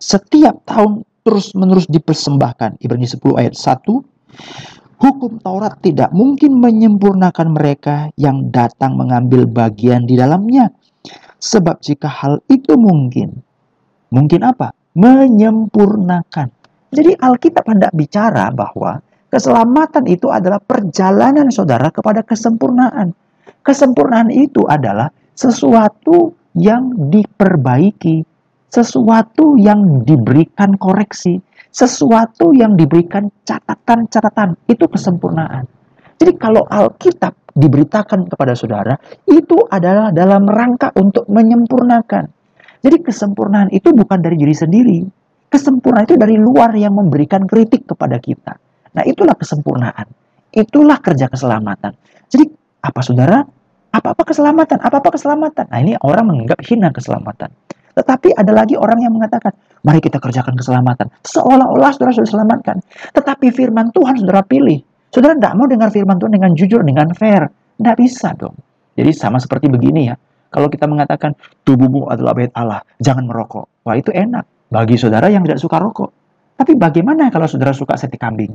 setiap 0.00 0.64
tahun 0.66 1.04
terus-menerus 1.24 1.88
dipersembahkan. 1.88 2.80
Ibrani 2.84 3.08
10 3.08 3.40
ayat 3.40 3.54
1, 3.56 5.00
hukum 5.00 5.32
Taurat 5.40 5.80
tidak 5.80 6.12
mungkin 6.12 6.60
menyempurnakan 6.60 7.56
mereka 7.56 8.12
yang 8.20 8.52
datang 8.52 8.94
mengambil 8.94 9.48
bagian 9.48 10.04
di 10.04 10.14
dalamnya. 10.20 10.70
Sebab 11.40 11.84
jika 11.84 12.08
hal 12.08 12.40
itu 12.48 12.72
mungkin, 12.80 13.44
mungkin 14.08 14.40
apa? 14.48 14.72
Menyempurnakan. 14.94 16.48
Jadi 16.94 17.18
Alkitab 17.18 17.66
hendak 17.66 17.90
bicara 17.90 18.54
bahwa 18.54 19.02
keselamatan 19.26 20.06
itu 20.06 20.30
adalah 20.30 20.62
perjalanan 20.62 21.50
saudara 21.50 21.90
kepada 21.90 22.22
kesempurnaan. 22.22 23.10
Kesempurnaan 23.66 24.30
itu 24.30 24.62
adalah 24.70 25.10
sesuatu 25.34 26.38
yang 26.54 27.10
diperbaiki, 27.10 28.22
sesuatu 28.70 29.58
yang 29.58 30.06
diberikan 30.06 30.78
koreksi, 30.78 31.42
sesuatu 31.74 32.54
yang 32.54 32.78
diberikan 32.78 33.26
catatan-catatan. 33.42 34.54
Itu 34.70 34.86
kesempurnaan. 34.86 35.66
Jadi 36.14 36.38
kalau 36.38 36.62
Alkitab 36.70 37.34
diberitakan 37.50 38.30
kepada 38.30 38.54
saudara, 38.54 38.94
itu 39.26 39.58
adalah 39.66 40.14
dalam 40.14 40.46
rangka 40.46 40.94
untuk 40.94 41.26
menyempurnakan. 41.26 42.43
Jadi 42.84 43.00
kesempurnaan 43.00 43.72
itu 43.72 43.96
bukan 43.96 44.20
dari 44.20 44.36
diri 44.36 44.52
sendiri, 44.52 45.00
Kesempurnaan 45.54 46.02
itu 46.02 46.18
dari 46.18 46.34
luar 46.34 46.74
yang 46.74 46.98
memberikan 46.98 47.46
kritik 47.46 47.86
kepada 47.86 48.18
kita. 48.18 48.58
Nah, 48.90 49.06
itulah 49.06 49.38
kesempurnaan. 49.38 50.10
Itulah 50.50 50.98
kerja 50.98 51.30
keselamatan. 51.30 51.94
Jadi, 52.26 52.50
apa 52.82 52.98
saudara? 53.06 53.38
Apa-apa 53.94 54.26
keselamatan? 54.26 54.82
Apa-apa 54.82 55.14
keselamatan? 55.14 55.70
Nah, 55.70 55.78
ini 55.78 55.94
orang 56.02 56.26
menganggap 56.26 56.58
hina 56.66 56.90
keselamatan. 56.90 57.54
Tetapi 57.94 58.34
ada 58.34 58.50
lagi 58.50 58.74
orang 58.74 59.06
yang 59.06 59.14
mengatakan, 59.14 59.54
mari 59.86 60.02
kita 60.02 60.18
kerjakan 60.18 60.58
keselamatan. 60.58 61.06
Seolah-olah 61.22 61.94
saudara 61.94 62.10
sudah 62.10 62.26
diselamatkan. 62.26 62.82
Tetapi 63.14 63.54
firman 63.54 63.94
Tuhan 63.94 64.18
saudara 64.18 64.42
pilih. 64.42 64.82
Saudara 65.14 65.38
tidak 65.38 65.54
mau 65.54 65.70
dengar 65.70 65.94
firman 65.94 66.18
Tuhan 66.18 66.34
dengan 66.34 66.50
jujur, 66.58 66.82
dengan 66.82 67.14
fair. 67.14 67.46
Tidak 67.78 67.94
bisa 67.94 68.34
dong. 68.34 68.58
Jadi 68.98 69.14
sama 69.14 69.38
seperti 69.38 69.70
begini 69.70 70.10
ya. 70.10 70.18
Kalau 70.54 70.70
kita 70.70 70.86
mengatakan, 70.86 71.34
tubuhmu 71.66 72.06
adalah 72.06 72.30
bait 72.30 72.54
Allah, 72.54 72.86
jangan 73.02 73.26
merokok. 73.26 73.66
Wah 73.82 73.98
itu 73.98 74.14
enak 74.14 74.70
bagi 74.70 74.94
saudara 74.94 75.26
yang 75.26 75.42
tidak 75.42 75.58
suka 75.58 75.82
rokok. 75.82 76.14
Tapi 76.54 76.78
bagaimana 76.78 77.26
kalau 77.34 77.50
saudara 77.50 77.74
suka 77.74 77.98
sate 77.98 78.14
kambing? 78.14 78.54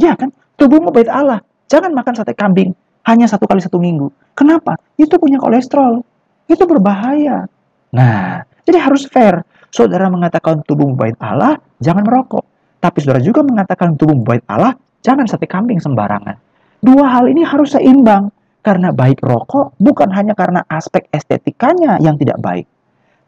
Ya 0.00 0.16
kan, 0.16 0.32
tubuhmu 0.56 0.88
bait 0.88 1.12
Allah. 1.12 1.44
Jangan 1.68 1.92
makan 1.92 2.16
sate 2.16 2.32
kambing 2.32 2.72
hanya 3.04 3.28
satu 3.28 3.44
kali 3.44 3.60
satu 3.60 3.76
minggu. 3.76 4.08
Kenapa? 4.32 4.80
Itu 4.96 5.20
punya 5.20 5.36
kolesterol. 5.36 6.00
Itu 6.48 6.64
berbahaya. 6.64 7.44
Nah, 7.92 8.48
jadi 8.64 8.80
harus 8.80 9.04
fair. 9.04 9.44
Saudara 9.68 10.08
mengatakan 10.08 10.64
tubuhmu 10.64 10.96
bait 10.96 11.16
Allah, 11.20 11.60
jangan 11.76 12.08
merokok. 12.08 12.44
Tapi 12.80 13.04
saudara 13.04 13.20
juga 13.20 13.44
mengatakan 13.44 14.00
tubuhmu 14.00 14.24
bait 14.24 14.44
Allah, 14.48 14.72
jangan 15.04 15.28
sate 15.28 15.44
kambing 15.44 15.76
sembarangan. 15.76 16.40
Dua 16.80 17.04
hal 17.04 17.28
ini 17.28 17.44
harus 17.44 17.76
seimbang. 17.76 18.32
Karena 18.58 18.90
baik 18.92 19.22
rokok 19.22 19.78
bukan 19.78 20.10
hanya 20.12 20.34
karena 20.34 20.66
aspek 20.66 21.06
estetikanya 21.14 21.96
yang 22.02 22.18
tidak 22.18 22.42
baik 22.42 22.66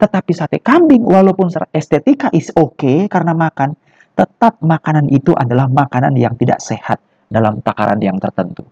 tetapi 0.01 0.33
sate 0.33 0.59
kambing 0.65 1.05
walaupun 1.05 1.53
secara 1.53 1.69
estetika 1.77 2.33
is 2.33 2.49
oke 2.57 2.81
okay 2.81 2.99
karena 3.05 3.37
makan, 3.37 3.77
tetap 4.17 4.57
makanan 4.65 5.13
itu 5.13 5.37
adalah 5.37 5.69
makanan 5.69 6.17
yang 6.17 6.33
tidak 6.41 6.57
sehat 6.65 6.97
dalam 7.29 7.61
takaran 7.61 8.01
yang 8.01 8.17
tertentu. 8.17 8.65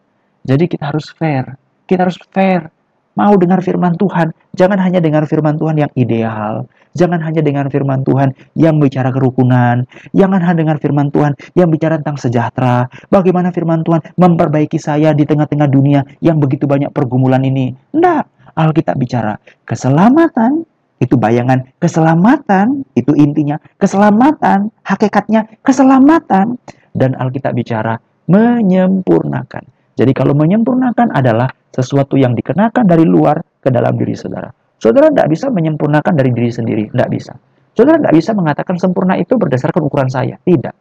Jadi 0.48 0.64
kita 0.64 0.88
harus 0.88 1.12
fair. 1.12 1.60
Kita 1.84 2.08
harus 2.08 2.16
fair. 2.32 2.72
Mau 3.18 3.34
dengar 3.34 3.58
firman 3.66 3.98
Tuhan, 3.98 4.30
jangan 4.54 4.78
hanya 4.78 5.02
dengar 5.02 5.26
firman 5.26 5.58
Tuhan 5.58 5.74
yang 5.74 5.90
ideal. 5.98 6.70
Jangan 6.94 7.18
hanya 7.18 7.42
dengar 7.42 7.66
firman 7.66 8.06
Tuhan 8.06 8.30
yang 8.54 8.78
bicara 8.78 9.10
kerukunan. 9.10 9.82
Jangan 10.14 10.38
hanya 10.38 10.58
dengar 10.62 10.78
firman 10.78 11.10
Tuhan 11.10 11.34
yang 11.58 11.66
bicara 11.66 11.98
tentang 11.98 12.14
sejahtera. 12.14 12.86
Bagaimana 13.10 13.50
firman 13.50 13.82
Tuhan 13.82 14.14
memperbaiki 14.14 14.78
saya 14.78 15.10
di 15.18 15.26
tengah-tengah 15.26 15.66
dunia 15.66 16.06
yang 16.22 16.38
begitu 16.38 16.70
banyak 16.70 16.94
pergumulan 16.94 17.42
ini. 17.42 17.74
Tidak. 17.90 18.54
Alkitab 18.54 18.94
bicara 18.98 19.38
keselamatan, 19.66 20.66
itu 20.98 21.14
bayangan 21.14 21.62
keselamatan, 21.78 22.82
itu 22.98 23.14
intinya 23.14 23.58
keselamatan, 23.78 24.70
hakikatnya 24.82 25.46
keselamatan. 25.62 26.58
Dan 26.94 27.14
Alkitab 27.14 27.54
bicara 27.54 27.98
menyempurnakan. 28.26 29.77
Jadi 29.98 30.14
kalau 30.14 30.30
menyempurnakan 30.38 31.10
adalah 31.10 31.50
sesuatu 31.74 32.14
yang 32.14 32.38
dikenakan 32.38 32.86
dari 32.86 33.02
luar 33.02 33.42
ke 33.58 33.66
dalam 33.74 33.98
diri 33.98 34.14
saudara. 34.14 34.46
Saudara 34.78 35.10
tidak 35.10 35.34
bisa 35.34 35.50
menyempurnakan 35.50 36.14
dari 36.14 36.30
diri 36.30 36.54
sendiri, 36.54 36.86
tidak 36.94 37.10
bisa. 37.10 37.34
Saudara 37.74 37.98
tidak 37.98 38.14
bisa 38.14 38.30
mengatakan 38.30 38.78
sempurna 38.78 39.18
itu 39.18 39.34
berdasarkan 39.34 39.82
ukuran 39.82 40.06
saya, 40.06 40.38
tidak. 40.46 40.78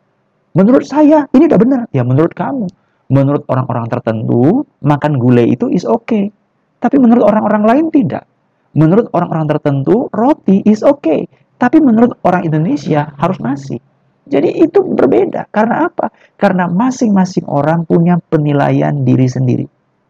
Menurut 0.53 0.86
saya 0.86 1.25
ini 1.34 1.49
tidak 1.49 1.65
benar, 1.65 1.82
ya 1.89 2.06
menurut 2.06 2.38
kamu. 2.38 2.69
Menurut 3.10 3.41
orang-orang 3.49 3.89
tertentu, 3.89 4.62
makan 4.86 5.17
gulai 5.17 5.49
itu 5.49 5.65
is 5.73 5.82
okay. 5.82 6.30
Tapi 6.77 7.01
menurut 7.01 7.25
orang-orang 7.25 7.63
lain 7.65 7.86
tidak. 7.89 8.30
Menurut 8.77 9.10
orang-orang 9.17 9.49
tertentu, 9.49 10.13
roti 10.13 10.62
is 10.69 10.86
okay. 10.86 11.25
Tapi 11.58 11.82
menurut 11.82 12.13
orang 12.21 12.45
Indonesia 12.45 13.17
harus 13.17 13.41
nasi. 13.41 13.82
Jadi 14.28 14.62
itu 14.62 14.80
berbeda. 14.84 15.48
Karena 15.50 15.88
apa? 15.88 16.12
Karena 16.36 16.68
masing-masing 16.68 17.48
orang 17.48 17.88
punya 17.88 18.20
penilaian 18.20 18.94
diri 19.08 19.28
sendiri. 19.28 19.66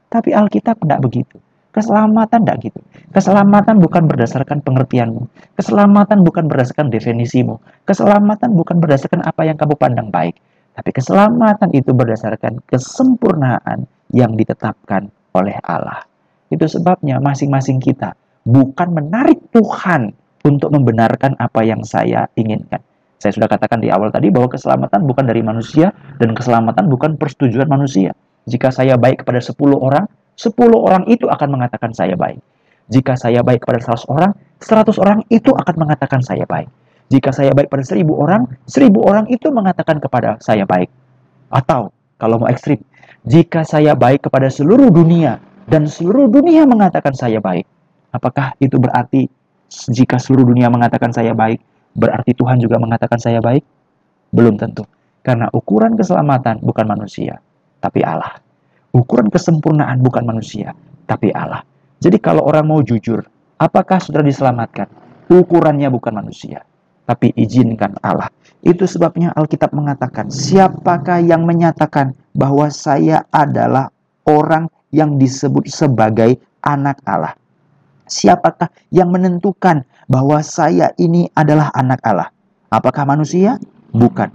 Tapi 0.10 0.34
Alkitab 0.34 0.82
tidak 0.82 1.00
begitu. 1.06 1.38
Keselamatan 1.72 2.42
tidak 2.42 2.58
gitu. 2.66 2.80
Keselamatan 3.14 3.78
bukan 3.78 4.10
berdasarkan 4.10 4.66
pengertianmu. 4.66 5.30
Keselamatan 5.54 6.26
bukan 6.26 6.50
berdasarkan 6.50 6.90
definisimu. 6.90 7.62
Keselamatan 7.86 8.58
bukan 8.58 8.82
berdasarkan 8.82 9.22
apa 9.22 9.46
yang 9.46 9.62
kamu 9.62 9.78
pandang 9.78 10.10
baik. 10.10 10.34
Tapi 10.74 10.90
keselamatan 10.94 11.70
itu 11.74 11.94
berdasarkan 11.94 12.66
kesempurnaan 12.66 13.86
yang 14.14 14.34
ditetapkan 14.34 15.10
oleh 15.38 15.58
Allah. 15.62 16.06
Itu 16.50 16.66
sebabnya 16.66 17.22
masing-masing 17.22 17.78
kita 17.78 18.18
bukan 18.48 18.96
menarik 18.96 19.38
Tuhan 19.52 20.16
untuk 20.48 20.72
membenarkan 20.72 21.36
apa 21.36 21.62
yang 21.68 21.84
saya 21.84 22.32
inginkan. 22.40 22.80
Saya 23.18 23.34
sudah 23.34 23.50
katakan 23.50 23.82
di 23.82 23.90
awal 23.90 24.14
tadi 24.14 24.30
bahwa 24.30 24.50
keselamatan 24.50 25.06
bukan 25.10 25.26
dari 25.26 25.42
manusia 25.42 25.90
dan 26.22 26.38
keselamatan 26.38 26.86
bukan 26.86 27.18
persetujuan 27.18 27.66
manusia. 27.66 28.14
Jika 28.46 28.70
saya 28.70 28.96
baik 28.96 29.26
kepada 29.26 29.42
10 29.42 29.58
orang, 29.76 30.06
10 30.38 30.54
orang 30.78 31.04
itu 31.10 31.26
akan 31.26 31.50
mengatakan 31.50 31.92
saya 31.98 32.14
baik. 32.14 32.40
Jika 32.88 33.20
saya 33.20 33.44
baik 33.44 33.66
kepada 33.66 33.84
100 33.84 34.08
orang, 34.08 34.32
100 34.62 35.04
orang 35.04 35.20
itu 35.28 35.52
akan 35.52 35.76
mengatakan 35.76 36.22
saya 36.24 36.46
baik. 36.48 36.70
Jika 37.12 37.34
saya 37.36 37.52
baik 37.52 37.68
pada 37.68 37.84
1000 37.84 38.06
orang, 38.14 38.48
1000 38.70 38.94
orang 39.02 39.26
itu 39.28 39.48
mengatakan 39.50 39.98
kepada 40.00 40.38
saya 40.40 40.64
baik. 40.64 40.88
Atau 41.52 41.92
kalau 42.22 42.40
mau 42.40 42.48
ekstrim, 42.48 42.80
jika 43.28 43.66
saya 43.68 43.98
baik 43.98 44.30
kepada 44.30 44.48
seluruh 44.48 44.88
dunia 44.94 45.42
dan 45.68 45.90
seluruh 45.90 46.32
dunia 46.32 46.64
mengatakan 46.64 47.12
saya 47.12 47.44
baik, 47.44 47.68
Apakah 48.18 48.56
itu 48.58 48.80
berarti 48.80 49.28
jika 49.92 50.18
seluruh 50.18 50.48
dunia 50.48 50.72
mengatakan 50.72 51.12
saya 51.12 51.36
baik, 51.36 51.60
berarti 51.98 52.38
Tuhan 52.38 52.62
juga 52.62 52.78
mengatakan 52.78 53.18
saya 53.18 53.42
baik? 53.42 53.66
Belum 54.30 54.56
tentu. 54.56 54.86
Karena 55.26 55.50
ukuran 55.52 55.98
keselamatan 55.98 56.64
bukan 56.64 56.86
manusia, 56.88 57.42
tapi 57.82 58.06
Allah. 58.06 58.40
Ukuran 58.96 59.28
kesempurnaan 59.28 60.00
bukan 60.00 60.24
manusia, 60.24 60.72
tapi 61.10 61.34
Allah. 61.36 61.66
Jadi 62.00 62.22
kalau 62.22 62.46
orang 62.46 62.64
mau 62.70 62.80
jujur, 62.80 63.26
apakah 63.60 63.98
sudah 64.00 64.22
diselamatkan? 64.24 64.88
Ukurannya 65.28 65.92
bukan 65.92 66.24
manusia, 66.24 66.64
tapi 67.04 67.36
izinkan 67.36 68.00
Allah. 68.00 68.32
Itu 68.64 68.88
sebabnya 68.88 69.36
Alkitab 69.36 69.76
mengatakan, 69.76 70.32
siapakah 70.32 71.20
yang 71.20 71.44
menyatakan 71.44 72.16
bahwa 72.32 72.72
saya 72.72 73.28
adalah 73.34 73.92
orang 74.24 74.72
yang 74.96 75.20
disebut 75.20 75.68
sebagai 75.68 76.40
anak 76.64 77.04
Allah? 77.04 77.36
Siapakah 78.08 78.72
yang 78.90 79.12
menentukan 79.12 79.84
bahwa 80.08 80.40
saya 80.40 80.96
ini 80.96 81.28
adalah 81.36 81.70
anak 81.76 82.00
Allah? 82.08 82.32
Apakah 82.72 83.04
manusia? 83.04 83.60
Bukan. 83.92 84.32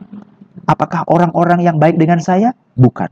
Apakah 0.68 1.08
orang-orang 1.08 1.64
yang 1.64 1.76
baik 1.80 1.96
dengan 1.96 2.20
saya? 2.20 2.52
Bukan. 2.76 3.08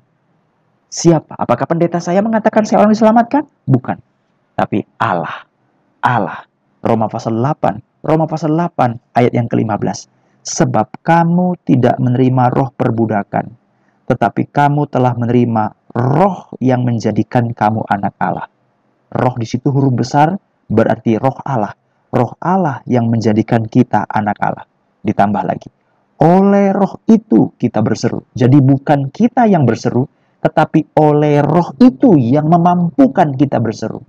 Siapa? 0.93 1.37
Apakah 1.37 1.65
pendeta 1.65 1.99
saya 1.99 2.21
mengatakan 2.21 2.69
saya 2.69 2.85
orang 2.85 2.93
diselamatkan? 2.93 3.49
Bukan. 3.65 3.99
Tapi 4.55 4.85
Allah. 5.01 5.49
Allah. 6.05 6.45
Roma 6.81 7.09
pasal 7.09 7.37
8. 7.37 8.05
Roma 8.05 8.25
pasal 8.25 8.57
8 8.57 9.17
ayat 9.17 9.33
yang 9.37 9.49
ke-15. 9.49 10.09
Sebab 10.41 11.05
kamu 11.05 11.61
tidak 11.69 12.01
menerima 12.01 12.49
roh 12.49 12.73
perbudakan, 12.73 13.53
tetapi 14.09 14.49
kamu 14.49 14.89
telah 14.89 15.13
menerima 15.13 15.77
roh 15.93 16.49
yang 16.65 16.81
menjadikan 16.81 17.53
kamu 17.53 17.85
anak 17.93 18.17
Allah. 18.17 18.49
Roh 19.13 19.37
di 19.37 19.45
situ 19.45 19.69
huruf 19.69 19.93
besar 19.93 20.41
berarti 20.71 21.19
roh 21.19 21.37
Allah. 21.43 21.75
Roh 22.11 22.35
Allah 22.43 22.83
yang 22.87 23.11
menjadikan 23.11 23.67
kita 23.67 24.07
anak 24.07 24.39
Allah. 24.43 24.67
Ditambah 25.03 25.43
lagi, 25.47 25.71
oleh 26.21 26.69
roh 26.77 27.01
itu 27.09 27.57
kita 27.57 27.81
berseru. 27.81 28.21
Jadi 28.37 28.61
bukan 28.61 29.09
kita 29.09 29.49
yang 29.49 29.65
berseru, 29.65 30.05
tetapi 30.45 30.93
oleh 31.01 31.41
roh 31.41 31.73
itu 31.81 32.21
yang 32.21 32.53
memampukan 32.53 33.33
kita 33.33 33.57
berseru. 33.57 34.05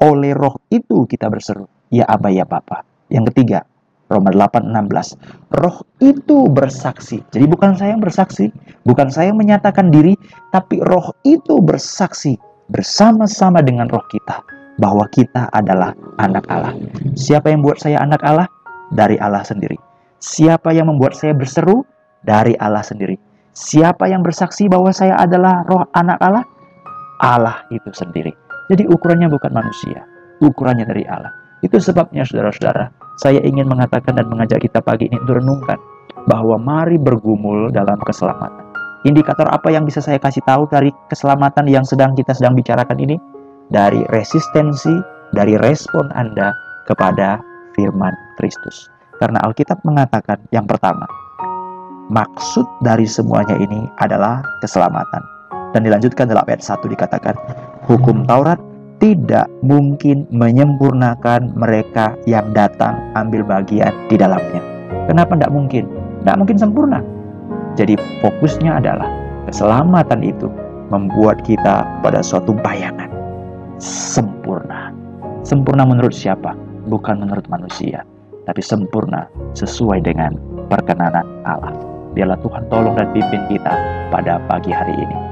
Oleh 0.00 0.32
roh 0.32 0.56
itu 0.72 1.04
kita 1.04 1.28
berseru. 1.28 1.68
Ya 1.92 2.08
Aba 2.08 2.32
ya 2.32 2.48
Papa. 2.48 2.80
Yang 3.12 3.34
ketiga, 3.34 3.68
Roma 4.08 4.32
8:16. 4.32 5.20
Roh 5.52 5.84
itu 6.00 6.48
bersaksi. 6.48 7.20
Jadi 7.28 7.44
bukan 7.44 7.76
saya 7.76 7.92
yang 7.92 8.00
bersaksi, 8.00 8.48
bukan 8.88 9.12
saya 9.12 9.28
yang 9.28 9.40
menyatakan 9.42 9.92
diri, 9.92 10.16
tapi 10.48 10.80
roh 10.80 11.12
itu 11.28 11.60
bersaksi 11.60 12.40
bersama-sama 12.72 13.60
dengan 13.60 13.90
roh 13.90 14.06
kita 14.08 14.59
bahwa 14.80 15.04
kita 15.12 15.52
adalah 15.52 15.92
anak 16.16 16.48
Allah. 16.48 16.72
Siapa 17.14 17.52
yang 17.52 17.60
buat 17.60 17.76
saya 17.76 18.00
anak 18.00 18.24
Allah? 18.24 18.48
Dari 18.90 19.20
Allah 19.20 19.44
sendiri. 19.44 19.76
Siapa 20.18 20.72
yang 20.74 20.90
membuat 20.90 21.14
saya 21.14 21.36
berseru? 21.36 21.84
Dari 22.24 22.56
Allah 22.58 22.82
sendiri. 22.82 23.14
Siapa 23.54 24.08
yang 24.08 24.24
bersaksi 24.24 24.66
bahwa 24.66 24.90
saya 24.90 25.20
adalah 25.20 25.62
roh 25.68 25.84
anak 25.92 26.18
Allah? 26.18 26.44
Allah 27.20 27.60
itu 27.68 27.92
sendiri. 27.92 28.32
Jadi 28.72 28.88
ukurannya 28.88 29.28
bukan 29.28 29.52
manusia, 29.52 30.00
ukurannya 30.40 30.88
dari 30.88 31.04
Allah. 31.04 31.30
Itu 31.60 31.76
sebabnya 31.76 32.24
saudara-saudara, 32.24 32.88
saya 33.20 33.42
ingin 33.44 33.68
mengatakan 33.68 34.16
dan 34.16 34.30
mengajak 34.32 34.64
kita 34.64 34.80
pagi 34.80 35.12
ini 35.12 35.20
untuk 35.20 35.44
renungkan 35.44 35.76
bahwa 36.24 36.56
mari 36.56 36.96
bergumul 36.96 37.68
dalam 37.68 38.00
keselamatan. 38.00 38.72
Indikator 39.04 39.48
apa 39.48 39.68
yang 39.72 39.84
bisa 39.88 40.00
saya 40.04 40.20
kasih 40.20 40.44
tahu 40.44 40.68
dari 40.68 40.92
keselamatan 41.08 41.68
yang 41.68 41.84
sedang 41.84 42.12
kita 42.16 42.32
sedang 42.36 42.56
bicarakan 42.56 42.96
ini? 43.00 43.16
Dari 43.70 44.02
resistensi, 44.10 44.98
dari 45.30 45.54
respon 45.54 46.10
Anda 46.18 46.50
kepada 46.90 47.38
firman 47.78 48.10
Kristus. 48.34 48.90
Karena 49.22 49.38
Alkitab 49.46 49.78
mengatakan 49.86 50.42
yang 50.50 50.66
pertama, 50.66 51.06
maksud 52.10 52.66
dari 52.82 53.06
semuanya 53.06 53.54
ini 53.62 53.86
adalah 54.02 54.42
keselamatan. 54.58 55.22
Dan 55.70 55.86
dilanjutkan 55.86 56.26
dalam 56.26 56.42
ayat 56.50 56.66
1 56.66 56.82
dikatakan, 56.82 57.38
hukum 57.86 58.26
Taurat 58.26 58.58
tidak 58.98 59.46
mungkin 59.62 60.26
menyempurnakan 60.34 61.54
mereka 61.54 62.18
yang 62.26 62.50
datang 62.50 62.98
ambil 63.14 63.46
bagian 63.46 63.94
di 64.10 64.18
dalamnya. 64.18 64.60
Kenapa 65.06 65.38
tidak 65.38 65.54
mungkin? 65.54 65.86
Tidak 66.26 66.36
mungkin 66.36 66.58
sempurna. 66.58 66.98
Jadi 67.78 67.94
fokusnya 68.18 68.82
adalah 68.82 69.06
keselamatan 69.46 70.26
itu 70.26 70.50
membuat 70.90 71.38
kita 71.46 71.86
pada 72.02 72.18
suatu 72.18 72.50
bayangan 72.50 73.09
sempurna. 73.80 74.92
Sempurna 75.42 75.88
menurut 75.88 76.12
siapa? 76.12 76.52
Bukan 76.86 77.24
menurut 77.24 77.48
manusia 77.48 78.04
tapi 78.50 78.66
sempurna 78.66 79.30
sesuai 79.54 80.02
dengan 80.02 80.34
perkenanan 80.66 81.22
Allah. 81.46 81.70
Biarlah 82.18 82.42
Tuhan 82.42 82.66
tolong 82.66 82.98
dan 82.98 83.06
pimpin 83.14 83.46
kita 83.46 83.74
pada 84.10 84.42
pagi 84.50 84.74
hari 84.74 84.98
ini. 84.98 85.29